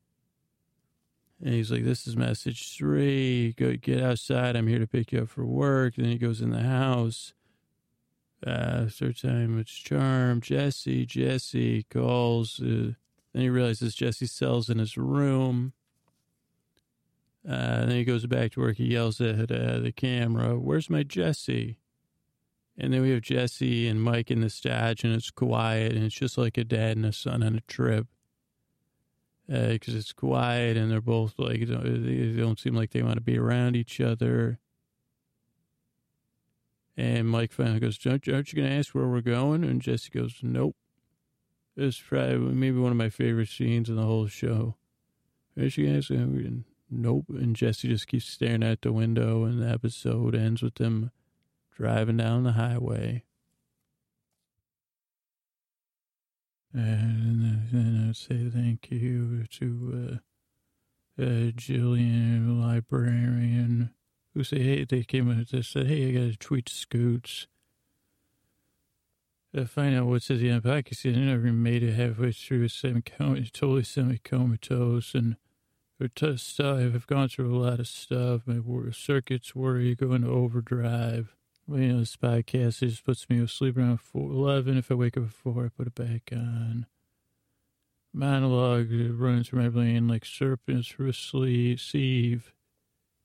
[1.44, 3.54] And he's like, this is message three.
[3.54, 4.56] Go get outside.
[4.56, 5.96] I'm here to pick you up for work.
[5.96, 7.34] And then he goes in the house.
[8.46, 10.42] Uh, third time it's Charm.
[10.42, 12.60] Jesse, Jesse calls.
[12.62, 12.94] Uh,
[13.34, 15.74] then he realizes Jesse sells in his room.
[17.48, 18.78] Uh, then he goes back to work.
[18.78, 21.78] He yells at uh, the camera, Where's my Jesse?
[22.78, 26.16] And then we have Jesse and Mike in the stage, and it's quiet, and it's
[26.16, 28.08] just like a dad and a son on a trip
[29.48, 33.22] because uh, it's quiet and they're both like they don't seem like they want to
[33.22, 34.60] be around each other.
[36.98, 40.40] And Mike finally goes, "Aren't, you going to ask where we're going?" And Jesse goes,
[40.42, 40.76] "Nope."
[41.76, 44.76] It's probably maybe one of my favorite scenes in the whole show.
[45.58, 46.10] Aren't you guys?
[46.90, 47.26] Nope.
[47.30, 51.12] And Jesse just keeps staring out the window, and the episode ends with them
[51.76, 53.24] driving down the highway.
[56.74, 60.20] And then I say thank you to
[61.20, 63.92] uh, uh, Jillian, librarian,
[64.36, 67.48] who say, hey, they came and they said, hey, I got to tweet Scoots.
[69.58, 71.16] I find out what's at the the er podcast.
[71.16, 75.16] I never made it halfway through, semi totally semi comatose.
[75.16, 75.38] And
[76.42, 78.42] stuff, I've gone through a lot of stuff.
[78.46, 78.60] My
[78.92, 81.34] circuits worry, going to overdrive.
[81.70, 84.78] You know, this podcast just puts me to sleep around 4, 11.
[84.78, 86.86] If I wake up before, I put it back on.
[88.14, 92.54] Monologue running through my brain like serpents sleeve, sieve,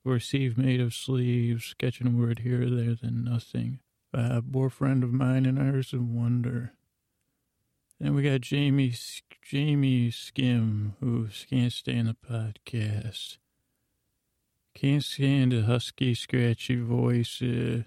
[0.04, 3.80] or a sieve made of sleeves, catching a word here or there, then nothing.
[4.12, 6.72] A poor friend of mine and ours of wonder.
[8.00, 8.94] Then we got Jamie,
[9.42, 13.36] Jamie Skim, who can't stand the podcast.
[14.74, 17.42] Can't stand the husky, scratchy voice.
[17.42, 17.82] Uh,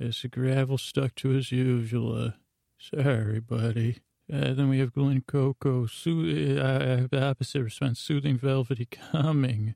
[0.00, 2.16] as the gravel stuck to his usual.
[2.16, 2.30] Uh,
[2.78, 3.98] sorry, buddy.
[4.32, 9.74] Uh, then we have Glen Coco, sooth- uh, the opposite response, soothing, velvety, calming.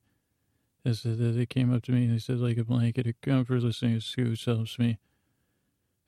[0.85, 3.97] As they came up to me and they said, like a blanket of comfort, listening
[3.97, 4.99] to Scoots helps me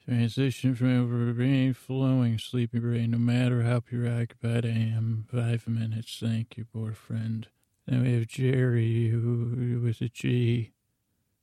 [0.05, 5.27] transition from over brain flowing, sleepy brain, no matter how preoccupied I am.
[5.31, 7.47] Five minutes, thank you, poor friend.
[7.87, 10.73] Then we have Jerry, who with a G.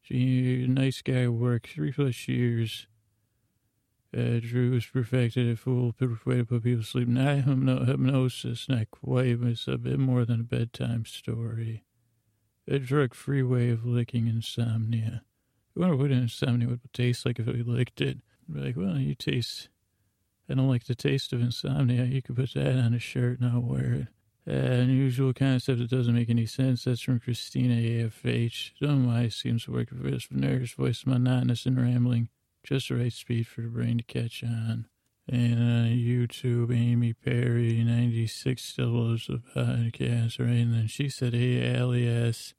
[0.01, 2.87] She, nice guy work, three plus years.
[4.17, 7.09] Uh, Drew has perfected a foolproof way to put people to sleep.
[7.09, 11.83] Not hypnosis, not quite, but it's a bit more than a bedtime story.
[12.69, 15.23] A drug-free way of licking insomnia.
[15.75, 18.17] I wonder what insomnia would taste like if we licked it.
[18.51, 19.69] Be like, well, you taste.
[20.49, 22.03] I don't like the taste of insomnia.
[22.05, 24.07] You could put that on a shirt and I'll wear it.
[24.49, 26.83] Uh, unusual concept that doesn't make any sense.
[26.83, 28.71] That's from Christina AFH.
[28.79, 32.29] Some my seems to work with this Nervous voice, monotonous and rambling.
[32.63, 34.87] Just the right speed for the brain to catch on.
[35.29, 40.61] And on YouTube, Amy Perry, 96 still loves the podcast, right?
[40.61, 42.53] And then she said, hey, Alias.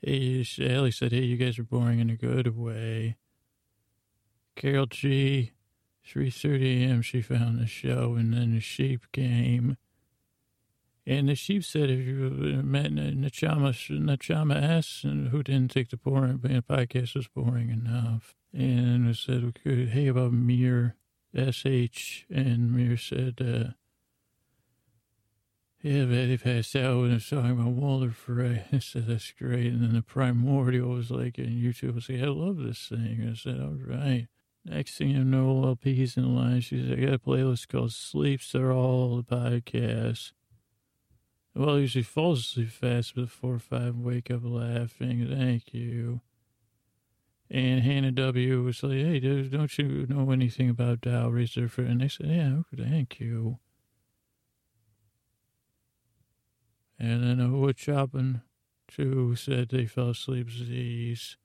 [0.00, 3.16] Hey, Allie said, hey, you guys are boring in a good way.
[4.56, 5.52] Carol G,
[6.06, 9.76] 3.30 a.m., she found the show, and then the sheep came.
[11.06, 15.96] And the sheep said if you uh, met Nachama, Nachama S, who didn't think the
[15.98, 20.96] boring podcast was boring enough, and said, hey, about Mir
[21.38, 23.72] SH, and Mir said, uh,
[25.80, 28.64] yeah, Betty passed out when I was talking about Walter Frey.
[28.72, 29.66] I said, that's great.
[29.66, 33.28] And then the primordial was like, and YouTube was like, I love this thing.
[33.30, 34.26] I said, all right.
[34.64, 36.60] Next thing you know, LP's in line.
[36.60, 40.32] She said, I got a playlist called Sleeps Are All the Podcast.
[41.54, 45.26] Well, I usually falls asleep fast before or five, wake up laughing.
[45.30, 46.20] Thank you.
[47.50, 51.56] And Hannah W was like, hey, don't you know anything about dowries?
[51.56, 53.58] And they said, yeah, thank you.
[56.98, 58.42] And then a wood chopping
[58.86, 61.36] too said they fell asleep disease.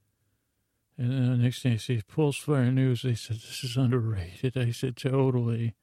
[0.97, 4.57] And then the next thing I see Pulse Fire News, they said this is underrated.
[4.57, 5.75] I said totally.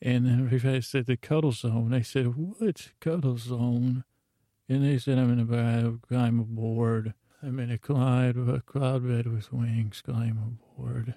[0.00, 1.92] And then I said the Cuddle Zone.
[1.92, 4.04] I said, what Cuddle Zone?
[4.68, 7.14] And they said I'm in a climb aboard.
[7.44, 11.16] I'm in a cloud, a cloud bed with wings, climb aboard.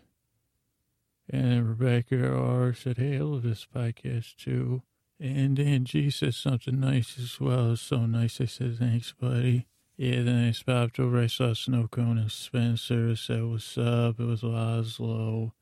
[1.29, 4.81] And Rebecca R said, hey, I love this podcast too.
[5.19, 7.75] And Angie said something nice as well.
[7.75, 8.41] So nice.
[8.41, 9.67] I said, thanks, buddy.
[9.97, 11.21] Yeah, then I stopped over.
[11.21, 13.15] I saw Snow Cone and Spencer.
[13.15, 14.19] Said, what's up?
[14.19, 15.53] It was Oslo.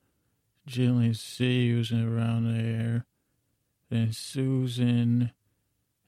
[0.68, 1.74] Jillian C.
[1.74, 3.06] was around there.
[3.90, 5.32] Then Susan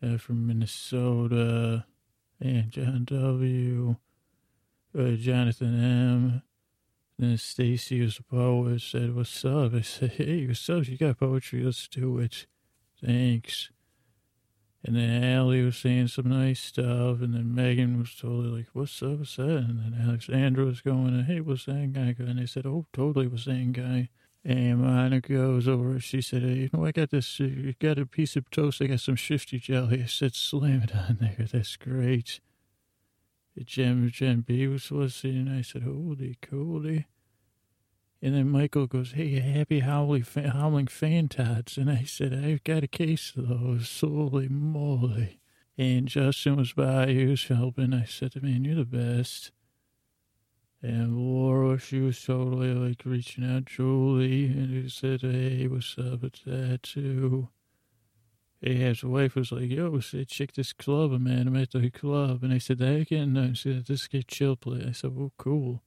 [0.01, 1.85] uh, from Minnesota.
[2.39, 3.97] And John W.
[4.97, 6.41] Uh, Jonathan M.
[7.17, 8.81] Then Stacy was a poet.
[8.81, 9.73] Said, what's up?
[9.73, 10.87] I said, hey, what's up?
[10.87, 11.63] You got poetry?
[11.63, 12.45] Let's do it.
[13.03, 13.69] Thanks.
[14.85, 19.01] And then Allie was saying some nice stuff, and then Megan was totally like, "What's
[19.01, 19.17] up?
[19.17, 22.85] What's that?" And then Alexandra was going, "Hey, what's that guy?" And they said, "Oh,
[22.93, 24.09] totally, what's that guy?"
[24.43, 25.99] And Monica goes over.
[25.99, 27.39] She said, hey, "You know, I got this.
[27.39, 28.79] You got a piece of toast.
[28.79, 31.47] I got some shifty jelly." I said, "Slam it on there.
[31.51, 32.39] That's great."
[33.63, 35.47] Jen, Jen B was listening.
[35.47, 37.05] And I said, "Holy, holy."
[38.25, 41.77] And then Michael goes, Hey, happy howling, howling fan tots.
[41.77, 43.99] And I said, I've got a case of those.
[44.01, 45.39] Holy moly.
[45.77, 47.93] And Justin was by, he was helping.
[47.93, 49.51] I said, Man, you're the best.
[50.81, 53.65] And Laura, she was totally like reaching out.
[53.65, 57.49] Julie, and he said, Hey, what's up with that too?
[58.61, 61.47] His wife was like, Yo, check this club, man.
[61.47, 62.43] I'm at the club.
[62.43, 63.37] And I said, I can.
[63.37, 64.85] I said, This get chill play.
[64.87, 65.81] I said, Oh, cool.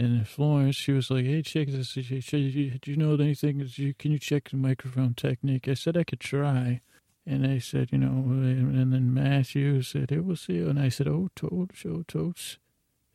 [0.00, 1.92] And Florence, she was like, "Hey, check this.
[1.94, 3.68] Do you know anything?
[3.98, 6.82] Can you check the microphone technique?" I said I could try,
[7.26, 11.08] and I said, "You know," and then Matthew said, "Hey, we'll see." And I said,
[11.08, 12.58] "Oh, totes, oh, totes."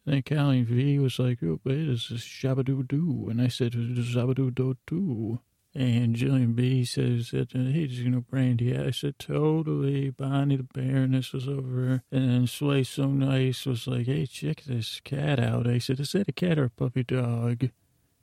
[0.06, 3.72] And then Colleen V was like, "Oh, wait, this is shabadoo doo," and I said,
[3.72, 5.40] "Zabadoo do doo."
[5.76, 8.78] And Jillian B says, that, uh, hey, did you know Brandy?
[8.78, 10.12] I said, totally.
[10.12, 12.04] Bonnie the Baroness was over.
[12.12, 15.68] And then Sway So Nice was like, hey, check this cat out.
[15.68, 17.70] I said, is that a cat or a puppy dog?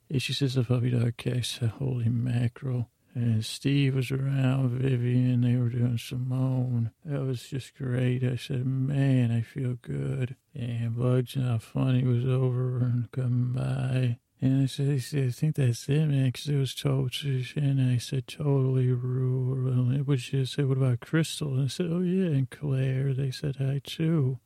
[0.09, 1.13] And she says, a puppy dog.
[1.25, 2.89] I said, holy mackerel.
[3.13, 6.91] And Steve was around, Vivian, they were doing Simone.
[7.03, 8.23] That was just great.
[8.23, 10.37] I said, man, I feel good.
[10.55, 14.19] And Bugs and Not Funny was over and coming by.
[14.43, 18.27] And I said, I think that's it, man, because it was totally, and I said,
[18.27, 19.85] totally rural.
[20.03, 21.53] Which is, said, what about Crystal?
[21.53, 23.13] And I said, oh, yeah, and Claire.
[23.13, 24.39] They said hi, too.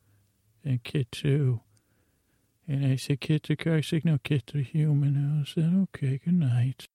[0.62, 1.60] And Kit, too.
[2.68, 3.76] And I said, Kit the car.
[3.76, 5.42] I said, no, Kit the human.
[5.42, 6.86] I said, okay, good night.